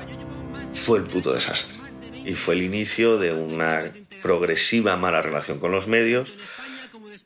fue 0.73 0.99
el 0.99 1.05
puto 1.05 1.33
desastre. 1.33 1.77
Y 2.25 2.33
fue 2.33 2.55
el 2.55 2.63
inicio 2.63 3.17
de 3.17 3.33
una 3.33 3.91
progresiva 4.21 4.95
mala 4.97 5.21
relación 5.21 5.59
con 5.59 5.71
los 5.71 5.87
medios, 5.87 6.33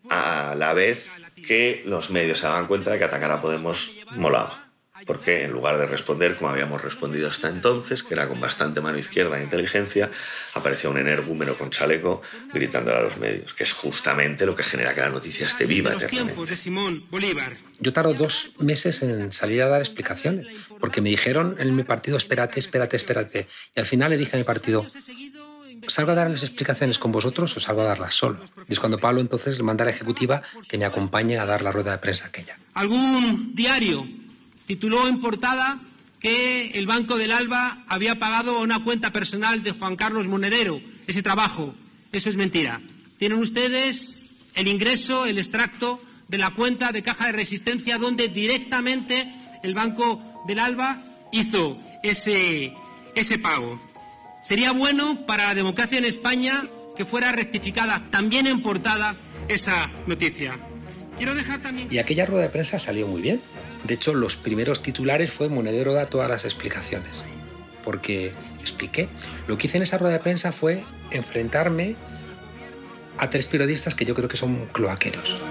a 0.09 0.55
la 0.57 0.73
vez 0.73 1.09
que 1.35 1.83
los 1.85 2.09
medios 2.09 2.39
se 2.39 2.47
daban 2.47 2.67
cuenta 2.67 2.91
de 2.91 2.97
que 2.97 3.05
atacar 3.05 3.31
a 3.31 3.41
Podemos 3.41 3.91
molaba. 4.15 4.68
Porque 5.09 5.43
en 5.43 5.53
lugar 5.53 5.79
de 5.79 5.87
responder 5.87 6.35
como 6.35 6.51
habíamos 6.51 6.83
respondido 6.83 7.31
hasta 7.31 7.49
entonces, 7.49 8.03
que 8.03 8.13
era 8.13 8.27
con 8.27 8.39
bastante 8.39 8.79
mano 8.79 8.99
izquierda 8.99 9.39
e 9.39 9.43
inteligencia, 9.43 10.11
aparecía 10.53 10.87
un 10.91 10.99
energúmeno 10.99 11.55
con 11.55 11.71
chaleco 11.71 12.21
gritándole 12.53 12.99
a 12.99 13.01
los 13.01 13.17
medios, 13.17 13.55
que 13.55 13.63
es 13.63 13.73
justamente 13.73 14.45
lo 14.45 14.55
que 14.55 14.63
genera 14.63 14.93
que 14.93 15.01
la 15.01 15.09
noticia 15.09 15.47
esté 15.47 15.65
viva 15.65 15.93
eternamente. 15.93 16.25
tiempos 16.25 16.49
de 16.51 16.57
Simón 16.57 17.05
Bolívar. 17.09 17.53
Yo 17.79 17.91
tardo 17.91 18.13
dos 18.13 18.53
meses 18.59 19.01
en 19.01 19.33
salir 19.33 19.63
a 19.63 19.67
dar 19.67 19.81
explicaciones, 19.81 20.45
porque 20.79 21.01
me 21.01 21.09
dijeron 21.09 21.55
en 21.57 21.75
mi 21.75 21.81
partido, 21.81 22.15
espérate, 22.15 22.59
espérate, 22.59 22.95
espérate. 22.95 23.47
Y 23.75 23.79
al 23.79 23.87
final 23.87 24.11
le 24.11 24.17
dije 24.17 24.35
a 24.35 24.37
mi 24.37 24.43
partido, 24.43 24.85
¿salgo 25.87 26.11
a 26.11 26.15
darles 26.15 26.43
explicaciones 26.43 26.99
con 26.99 27.11
vosotros 27.11 27.57
o 27.57 27.59
salgo 27.59 27.81
a 27.81 27.85
darlas 27.85 28.13
solo? 28.13 28.41
Y 28.67 28.73
es 28.73 28.79
cuando 28.79 28.99
Pablo 28.99 29.21
entonces 29.21 29.57
le 29.57 29.63
manda 29.63 29.83
a 29.83 29.85
la 29.85 29.91
ejecutiva 29.91 30.43
que 30.67 30.77
me 30.77 30.85
acompañe 30.85 31.39
a 31.39 31.47
dar 31.47 31.63
la 31.63 31.71
rueda 31.71 31.93
de 31.93 31.97
prensa 31.97 32.27
aquella. 32.27 32.59
Algún 32.75 33.55
diario 33.55 34.07
tituló 34.69 35.07
en 35.07 35.19
portada 35.19 35.79
que 36.19 36.69
el 36.75 36.85
Banco 36.85 37.17
del 37.17 37.31
Alba 37.31 37.85
había 37.87 38.19
pagado 38.19 38.55
a 38.55 38.61
una 38.61 38.83
cuenta 38.83 39.11
personal 39.11 39.63
de 39.63 39.71
Juan 39.71 39.95
Carlos 39.95 40.27
Monedero 40.27 40.79
ese 41.07 41.23
trabajo. 41.23 41.73
Eso 42.11 42.29
es 42.29 42.35
mentira. 42.35 42.79
Tienen 43.17 43.39
ustedes 43.39 44.29
el 44.53 44.67
ingreso, 44.67 45.25
el 45.25 45.39
extracto 45.39 45.99
de 46.27 46.37
la 46.37 46.51
cuenta 46.51 46.91
de 46.91 47.01
caja 47.01 47.25
de 47.25 47.31
resistencia 47.31 47.97
donde 47.97 48.27
directamente 48.27 49.33
el 49.63 49.73
Banco 49.73 50.21
del 50.45 50.59
Alba 50.59 51.01
hizo 51.31 51.79
ese, 52.03 52.71
ese 53.15 53.39
pago. 53.39 53.81
Sería 54.43 54.71
bueno 54.71 55.25
para 55.25 55.45
la 55.45 55.55
democracia 55.55 55.97
en 55.97 56.05
España 56.05 56.67
que 56.95 57.05
fuera 57.05 57.31
rectificada 57.31 58.05
también 58.11 58.45
en 58.45 58.61
portada 58.61 59.15
esa 59.47 59.89
noticia. 60.05 60.59
Quiero 61.17 61.33
dejar 61.33 61.59
también... 61.59 61.87
Y 61.89 61.97
aquella 61.97 62.27
rueda 62.27 62.43
de 62.43 62.49
prensa 62.49 62.77
salió 62.77 63.07
muy 63.07 63.23
bien. 63.23 63.41
De 63.83 63.93
hecho, 63.93 64.13
los 64.13 64.35
primeros 64.35 64.81
titulares 64.81 65.31
fue 65.31 65.49
Monedero 65.49 65.93
da 65.93 66.07
todas 66.07 66.29
las 66.29 66.45
explicaciones. 66.45 67.23
Porque 67.83 68.31
expliqué. 68.59 69.09
Lo 69.47 69.57
que 69.57 69.67
hice 69.67 69.77
en 69.77 69.83
esa 69.83 69.97
rueda 69.97 70.13
de 70.13 70.19
prensa 70.19 70.51
fue 70.51 70.83
enfrentarme 71.11 71.95
a 73.17 73.29
tres 73.29 73.47
periodistas 73.47 73.95
que 73.95 74.05
yo 74.05 74.15
creo 74.15 74.29
que 74.29 74.37
son 74.37 74.67
cloaqueros. 74.71 75.41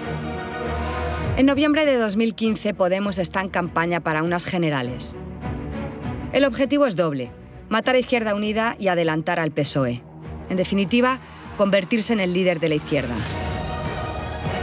En 1.37 1.45
noviembre 1.45 1.85
de 1.85 1.95
2015 1.95 2.73
Podemos 2.73 3.17
está 3.17 3.41
en 3.41 3.49
campaña 3.49 4.01
para 4.01 4.23
unas 4.23 4.45
generales. 4.45 5.15
El 6.33 6.45
objetivo 6.45 6.85
es 6.85 6.95
doble, 6.95 7.31
matar 7.69 7.95
a 7.95 7.99
Izquierda 7.99 8.35
Unida 8.35 8.75
y 8.79 8.89
adelantar 8.89 9.39
al 9.39 9.51
PSOE. 9.51 10.03
En 10.49 10.57
definitiva, 10.57 11.19
convertirse 11.57 12.13
en 12.13 12.19
el 12.19 12.33
líder 12.33 12.59
de 12.59 12.69
la 12.69 12.75
izquierda. 12.75 13.15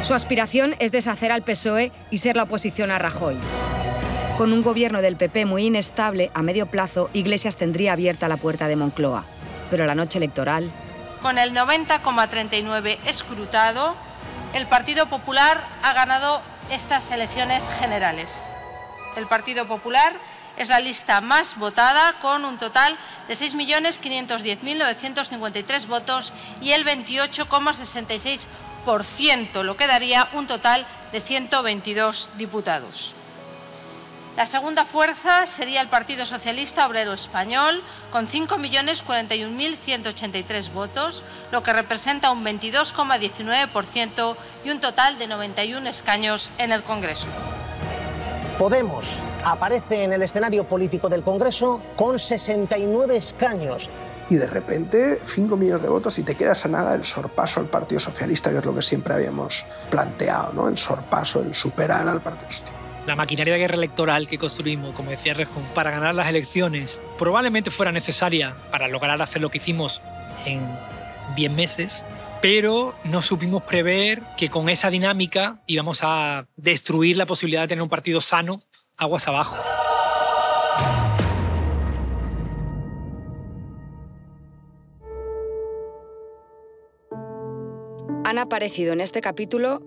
Su 0.03 0.15
aspiración 0.15 0.77
es 0.79 0.93
deshacer 0.93 1.33
al 1.33 1.43
PSOE 1.43 1.91
y 2.11 2.19
ser 2.19 2.37
la 2.37 2.45
oposición 2.45 2.91
a 2.91 2.99
Rajoy. 2.99 3.37
Con 4.37 4.53
un 4.53 4.63
gobierno 4.63 5.01
del 5.01 5.17
PP 5.17 5.47
muy 5.47 5.65
inestable, 5.65 6.31
a 6.35 6.43
medio 6.43 6.67
plazo, 6.67 7.09
Iglesias 7.13 7.57
tendría 7.57 7.95
abierta 7.95 8.29
la 8.29 8.37
puerta 8.37 8.69
de 8.69 8.77
Moncloa. 8.77 9.25
Pero 9.71 9.87
la 9.87 9.95
noche 9.95 10.19
electoral... 10.19 10.71
Con 11.23 11.39
el 11.39 11.55
90,39 11.55 12.99
escrutado, 13.07 13.97
el 14.53 14.69
Partido 14.69 15.07
Popular 15.07 15.67
ha 15.83 15.95
ganado 15.95 16.43
estas 16.71 17.11
elecciones 17.11 17.65
generales. 17.79 18.51
El 19.17 19.27
Partido 19.27 19.67
Popular 19.67 20.13
es 20.57 20.69
la 20.69 20.79
lista 20.81 21.21
más 21.21 21.57
votada 21.57 22.15
con 22.21 22.45
un 22.45 22.59
total 22.59 22.97
de 23.29 23.35
6.510.953 23.35 25.87
votos 25.87 26.33
y 26.61 26.73
el 26.73 26.85
28,66%, 26.85 28.47
lo 29.65 29.77
que 29.77 29.89
daría 29.89 30.29
un 30.35 30.47
total 30.47 30.87
de 31.11 31.21
122 31.21 32.31
diputados. 32.39 33.17
La 34.37 34.47
segunda 34.47 34.85
fuerza 34.85 35.45
sería 35.47 35.81
el 35.81 35.89
Partido 35.89 36.25
Socialista 36.25 36.87
Obrero 36.87 37.13
Español, 37.13 37.83
con 38.13 38.29
5.041.183 38.29 40.73
votos, 40.73 41.25
lo 41.51 41.65
que 41.65 41.73
representa 41.73 42.31
un 42.31 42.45
22,19% 42.45 44.37
y 44.65 44.71
un 44.71 44.79
total 44.79 45.19
de 45.19 45.27
91 45.27 45.89
escaños 45.89 46.53
en 46.59 46.71
el 46.71 46.85
Congreso. 46.85 47.27
Podemos 48.57 49.21
aparece 49.45 50.05
en 50.05 50.13
el 50.13 50.23
escenario 50.23 50.63
político 50.65 51.09
del 51.09 51.25
Congreso 51.25 51.81
con 51.97 52.21
69 52.21 53.17
escaños. 53.17 53.91
Y 54.29 54.37
de 54.37 54.47
repente, 54.47 55.21
5 55.23 55.57
millones 55.57 55.83
de 55.83 55.89
votos 55.89 56.19
y 56.19 56.23
te 56.23 56.35
quedas 56.35 56.65
a 56.65 56.69
nada 56.69 56.95
el 56.95 57.05
sorpaso 57.05 57.61
al 57.61 57.67
Partido 57.67 58.01
Socialista, 58.01 58.51
que 58.51 58.59
es 58.59 58.65
lo 58.65 58.75
que 58.75 58.83
siempre 58.83 59.15
habíamos 59.15 59.65
planteado, 59.91 60.53
¿no? 60.53 60.69
El 60.69 60.77
sorpaso, 60.77 61.41
el 61.41 61.55
superar 61.55 62.09
al 62.09 62.21
Partido 62.21 62.51
Socialista 62.51 62.87
la 63.07 63.15
maquinaria 63.15 63.55
de 63.55 63.61
guerra 63.61 63.77
electoral 63.77 64.27
que 64.27 64.37
construimos, 64.37 64.93
como 64.93 65.11
decía 65.11 65.33
Rejón, 65.33 65.63
para 65.75 65.93
ganar 65.93 66.15
las 66.15 66.29
elecciones, 66.29 67.01
probablemente 67.19 67.71
fuera 67.71 67.93
necesaria 67.93 68.57
para 68.73 68.89
lograr 68.89 69.23
hacer 69.23 69.41
lo 69.41 69.49
que 69.49 69.59
hicimos 69.59 70.03
en 70.45 70.61
10 71.37 71.53
meses, 71.53 72.05
pero 72.43 72.97
no 73.05 73.23
supimos 73.23 73.63
prever 73.63 74.23
que 74.37 74.51
con 74.51 74.69
esa 74.69 74.91
dinámica 74.91 75.63
íbamos 75.67 76.01
a 76.03 76.49
destruir 76.57 77.17
la 77.17 77.27
posibilidad 77.27 77.63
de 77.63 77.69
tener 77.69 77.83
un 77.83 77.89
partido 77.89 78.21
sano 78.21 78.63
aguas 78.97 79.29
abajo. 79.29 79.57
Han 88.37 88.43
aparecido 88.43 88.93
en 88.93 89.01
este 89.01 89.23
capítulo 89.23 89.81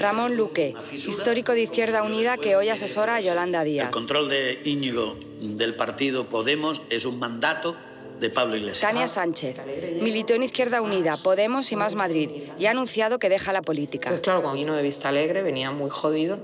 Ramón 0.00 0.38
Luque, 0.38 0.74
histórico 0.90 1.52
de 1.52 1.64
Izquierda 1.64 2.02
Unida 2.02 2.38
que 2.38 2.56
hoy 2.56 2.70
asesora 2.70 3.16
a 3.16 3.20
Yolanda 3.20 3.62
Díaz. 3.62 3.88
El 3.88 3.92
control 3.92 4.30
de 4.30 4.62
Íñigo 4.64 5.18
del 5.38 5.74
partido 5.74 6.30
Podemos 6.30 6.80
es 6.88 7.04
un 7.04 7.18
mandato 7.18 7.76
de 8.18 8.30
Pablo 8.30 8.56
Iglesias. 8.56 8.80
Tania 8.80 9.06
Sánchez, 9.06 9.60
militó 10.00 10.32
en 10.32 10.44
Izquierda 10.44 10.80
Unida, 10.80 11.18
Podemos 11.18 11.70
y 11.72 11.76
Más 11.76 11.94
Madrid 11.94 12.30
y 12.58 12.64
ha 12.64 12.70
anunciado 12.70 13.18
que 13.18 13.28
deja 13.28 13.52
la 13.52 13.60
política. 13.60 14.08
Pues 14.08 14.22
claro, 14.22 14.40
cuando 14.40 14.58
vino 14.58 14.74
de 14.74 14.82
Vista 14.82 15.10
Alegre 15.10 15.42
venía 15.42 15.72
muy 15.72 15.90
jodido. 15.90 16.38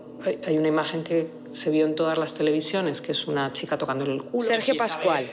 Hay 0.46 0.58
una 0.58 0.68
imagen 0.68 1.04
que 1.04 1.30
se 1.54 1.70
vio 1.70 1.86
en 1.86 1.94
todas 1.94 2.18
las 2.18 2.34
televisiones, 2.34 3.00
que 3.00 3.12
es 3.12 3.26
una 3.28 3.50
chica 3.54 3.78
tocando 3.78 4.04
el 4.04 4.22
culo. 4.22 4.44
Sergio 4.44 4.76
Pascual, 4.76 5.32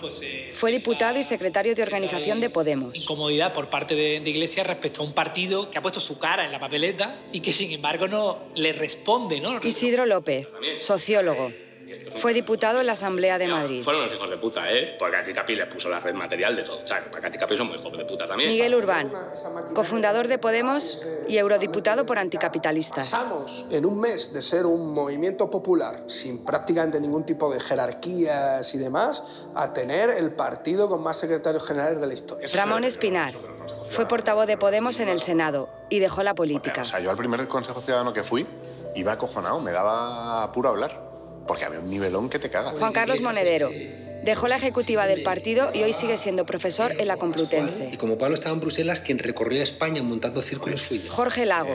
pues, 0.00 0.20
eh, 0.22 0.50
Fue 0.52 0.72
diputado 0.72 1.18
y 1.18 1.22
secretario 1.22 1.74
de 1.74 1.82
organización 1.82 2.40
de 2.40 2.50
Podemos. 2.50 3.02
Incomodidad 3.02 3.52
por 3.52 3.70
parte 3.70 3.94
de, 3.94 4.20
de, 4.20 4.30
Iglesias 4.30 4.66
respecto 4.66 5.02
a 5.02 5.04
un 5.04 5.12
partido 5.12 5.70
que 5.70 5.78
ha 5.78 5.82
puesto 5.82 6.00
su 6.00 6.18
cara 6.18 6.44
en 6.44 6.52
la 6.52 6.60
papeleta 6.60 7.20
y 7.32 7.40
que 7.40 7.52
sin 7.52 7.70
embargo 7.72 8.08
no 8.08 8.38
le 8.54 8.72
responde, 8.72 9.40
¿no? 9.40 9.60
Isidro 9.62 10.06
López, 10.06 10.48
sociólogo. 10.78 11.52
Fue 12.16 12.34
diputado 12.34 12.80
en 12.80 12.86
la 12.86 12.92
Asamblea 12.92 13.38
de 13.38 13.48
Madrid. 13.48 13.82
Fueron 13.82 14.02
los 14.02 14.12
hijos 14.12 14.28
de 14.28 14.36
puta, 14.36 14.70
¿eh? 14.72 14.96
Porque 14.98 15.16
Katy 15.16 15.32
Capi 15.32 15.56
les 15.56 15.66
puso 15.66 15.88
la 15.88 15.98
red 15.98 16.14
material 16.14 16.54
de 16.54 16.62
todo. 16.62 16.78
O 16.82 16.86
sea, 16.86 17.04
Katy 17.04 17.38
Capi 17.38 17.56
son 17.56 17.68
muy 17.68 17.76
hijos 17.76 17.96
de 17.96 18.04
puta 18.04 18.26
también. 18.26 18.50
Miguel 18.50 18.74
Urbán, 18.74 19.10
cofundador 19.74 20.28
de 20.28 20.38
Podemos 20.38 21.02
y 21.28 21.38
eurodiputado 21.38 22.06
por 22.06 22.18
anticapitalistas. 22.18 23.10
Pasamos 23.10 23.66
en 23.70 23.86
un 23.86 24.00
mes 24.00 24.32
de 24.32 24.42
ser 24.42 24.66
un 24.66 24.92
movimiento 24.92 25.50
popular 25.50 26.04
sin 26.06 26.44
prácticamente 26.44 27.00
ningún 27.00 27.24
tipo 27.24 27.52
de 27.52 27.60
jerarquías 27.60 28.74
y 28.74 28.78
demás 28.78 29.22
a 29.54 29.72
tener 29.72 30.10
el 30.10 30.32
partido 30.32 30.88
con 30.88 31.02
más 31.02 31.18
secretarios 31.18 31.66
generales 31.66 32.00
de 32.00 32.06
la 32.06 32.14
historia. 32.14 32.48
Ramón 32.54 32.84
Espinar. 32.84 33.34
Fue 33.84 34.06
portavoz 34.06 34.46
de 34.46 34.56
Podemos 34.56 35.00
en 35.00 35.08
el 35.08 35.20
Senado 35.20 35.68
y 35.88 35.98
dejó 35.98 36.22
la 36.22 36.34
política. 36.34 36.82
O 36.82 36.84
sea, 36.84 37.00
yo 37.00 37.10
al 37.10 37.16
primer 37.16 37.46
Consejo 37.48 37.80
Ciudadano 37.80 38.12
que 38.12 38.22
fui 38.22 38.46
iba 38.94 39.12
acojonado, 39.12 39.60
me 39.60 39.72
daba 39.72 40.42
apuro 40.42 40.68
hablar 40.68 41.11
porque 41.46 41.64
había 41.64 41.80
un 41.80 41.90
nivelón 41.90 42.28
que 42.28 42.38
te 42.38 42.48
cagas. 42.50 42.74
Juan 42.78 42.92
Carlos 42.92 43.20
Monedero. 43.20 43.70
Dejó 44.22 44.46
la 44.46 44.56
ejecutiva 44.56 45.08
del 45.08 45.24
partido 45.24 45.72
y 45.74 45.82
hoy 45.82 45.92
sigue 45.92 46.16
siendo 46.16 46.46
profesor 46.46 46.92
en 46.96 47.08
la 47.08 47.16
Complutense. 47.16 47.90
Y 47.92 47.96
como 47.96 48.18
Pablo 48.18 48.36
estaba 48.36 48.54
en 48.54 48.60
Bruselas, 48.60 49.00
quien 49.00 49.18
recorrió 49.18 49.60
España 49.60 50.00
montando 50.04 50.42
círculos 50.42 50.82
suyos. 50.82 51.10
Jorge 51.10 51.44
Lago, 51.44 51.74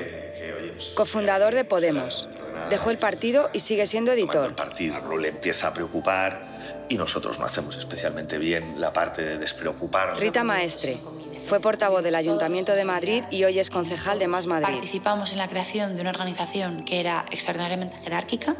cofundador 0.95 1.55
de 1.55 1.65
Podemos. 1.65 2.29
Dejó 2.69 2.89
el 2.89 2.99
partido 2.99 3.49
y 3.51 3.59
sigue 3.59 3.85
siendo 3.85 4.13
editor. 4.13 4.49
El 4.49 4.55
partido 4.55 5.17
le 5.17 5.27
empieza 5.27 5.67
a 5.67 5.73
preocupar 5.73 6.85
y 6.89 6.95
nosotros 6.95 7.37
no 7.37 7.45
hacemos 7.45 7.75
especialmente 7.77 8.37
bien 8.37 8.79
la 8.79 8.93
parte 8.93 9.23
de 9.23 9.37
despreocupar. 9.37 10.17
Rita 10.17 10.43
Maestre. 10.43 10.99
Fue 11.45 11.61
portavoz 11.61 12.03
del 12.03 12.15
Ayuntamiento 12.15 12.75
de 12.75 12.83
Madrid 12.83 13.23
y 13.31 13.45
hoy 13.45 13.59
es 13.59 13.69
concejal 13.69 14.19
de 14.19 14.27
Más 14.27 14.47
Madrid. 14.47 14.67
Participamos 14.67 15.31
en 15.31 15.37
la 15.37 15.47
creación 15.47 15.95
de 15.95 16.01
una 16.01 16.09
organización 16.09 16.83
que 16.83 16.99
era 16.99 17.25
extraordinariamente 17.31 17.95
jerárquica 18.03 18.57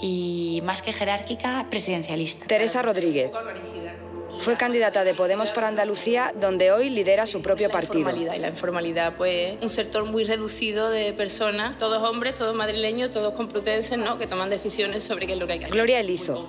y 0.00 0.60
más 0.64 0.82
que 0.82 0.92
jerárquica, 0.92 1.66
presidencialista. 1.70 2.46
Teresa 2.46 2.82
Rodríguez. 2.82 3.30
Fue 4.40 4.56
candidata 4.56 5.04
de 5.04 5.12
Podemos 5.12 5.50
por 5.50 5.64
Andalucía, 5.64 6.32
donde 6.34 6.72
hoy 6.72 6.88
lidera 6.88 7.26
su 7.26 7.42
propio 7.42 7.70
partido. 7.70 8.04
La 8.04 8.10
informalidad, 8.10 8.34
y 8.34 8.38
la 8.38 8.48
informalidad, 8.48 9.16
pues, 9.16 9.58
un 9.60 9.68
sector 9.68 10.06
muy 10.06 10.24
reducido 10.24 10.88
de 10.88 11.12
personas, 11.12 11.76
todos 11.76 12.02
hombres, 12.02 12.36
todos 12.36 12.54
madrileños, 12.54 13.10
todos 13.10 13.34
complutenses, 13.34 13.98
¿no? 13.98 14.16
que 14.16 14.26
toman 14.26 14.48
decisiones 14.48 15.04
sobre 15.04 15.26
qué 15.26 15.34
es 15.34 15.38
lo 15.38 15.46
que 15.46 15.52
hay 15.52 15.58
que 15.58 15.64
hacer. 15.66 15.74
Gloria 15.74 16.00
Elizo, 16.00 16.46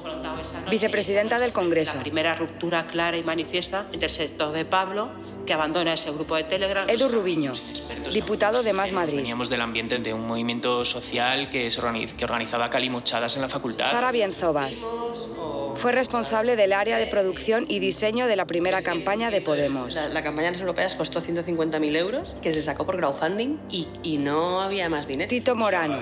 vicepresidenta 0.70 1.38
del 1.38 1.52
Congreso. 1.52 1.96
La 1.96 2.04
primera 2.04 2.34
ruptura 2.34 2.88
clara 2.88 3.18
y 3.18 3.24
manifiesta 3.24 3.86
entre 3.92 4.06
el 4.06 4.14
sector 4.14 4.54
de 4.54 4.64
Pablo, 4.64 5.12
que 5.46 5.52
abandona 5.52 5.94
ese 5.94 6.12
grupo 6.12 6.38
de 6.38 6.46
Telegram. 6.46 6.90
Edu 6.90 7.10
Rubiño, 7.10 7.52
diputado 8.14 8.64
de 8.64 8.72
Más 8.72 8.94
Madrid. 8.94 9.18
Veníamos 9.18 9.50
del 9.50 9.60
ambiente 9.60 9.98
de 9.98 10.14
un 10.14 10.26
movimiento 10.26 10.86
social 10.86 11.50
que, 11.50 11.70
se 11.70 11.80
organiz 11.80 12.14
que 12.14 12.24
organizaba 12.24 12.70
calimochadas 12.70 13.36
en 13.36 13.42
la 13.42 13.50
facultad. 13.50 13.92
Sara 13.92 14.14
Bienzobas. 14.14 14.88
Fue 15.76 15.92
responsable 15.92 16.56
del 16.56 16.74
área 16.74 16.98
de 16.98 17.08
producción 17.08 17.66
y 17.68 17.80
diseño 17.82 18.28
de 18.28 18.38
la 18.38 18.48
primera 18.48 18.82
campaña 18.82 19.30
de 19.30 19.42
Podemos. 19.42 19.96
La, 19.96 20.08
la 20.08 20.24
campaña 20.24 20.46
de 20.46 20.52
las 20.52 20.62
europeas 20.62 20.96
costó 20.96 21.22
150.000 21.22 21.98
euros, 21.98 22.38
que 22.42 22.54
se 22.54 22.62
sacó 22.62 22.86
por 22.86 22.96
crowdfunding 22.96 23.58
y, 23.70 23.90
y, 24.04 24.18
no 24.18 24.62
había 24.62 24.88
más 24.88 25.08
dinero. 25.08 25.28
Tito 25.28 25.56
Morano, 25.58 26.00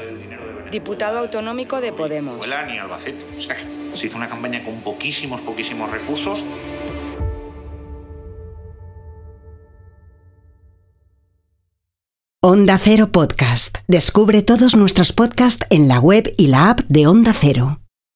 diputado 0.70 1.18
autonómico 1.18 1.82
de 1.82 1.92
Podemos. 1.92 2.48
Ni 2.68 2.78
Albacete. 2.78 3.26
O 3.36 3.42
sea, 3.42 3.58
se 3.94 4.06
hizo 4.06 4.18
una 4.18 4.30
campaña 4.30 4.64
con 4.64 4.82
poquísimos, 4.82 5.42
poquísimos 5.42 5.90
recursos. 5.90 6.44
Onda 12.42 12.78
Cero 12.78 13.10
Podcast. 13.12 13.80
Descubre 13.88 14.42
todos 14.42 14.76
nuestros 14.76 15.12
podcasts 15.14 15.66
en 15.70 15.88
la 15.88 16.00
web 16.00 16.34
y 16.38 16.48
la 16.48 16.70
app 16.70 16.80
de 16.88 17.08
Onda 17.08 17.34
Cero. 17.34 17.80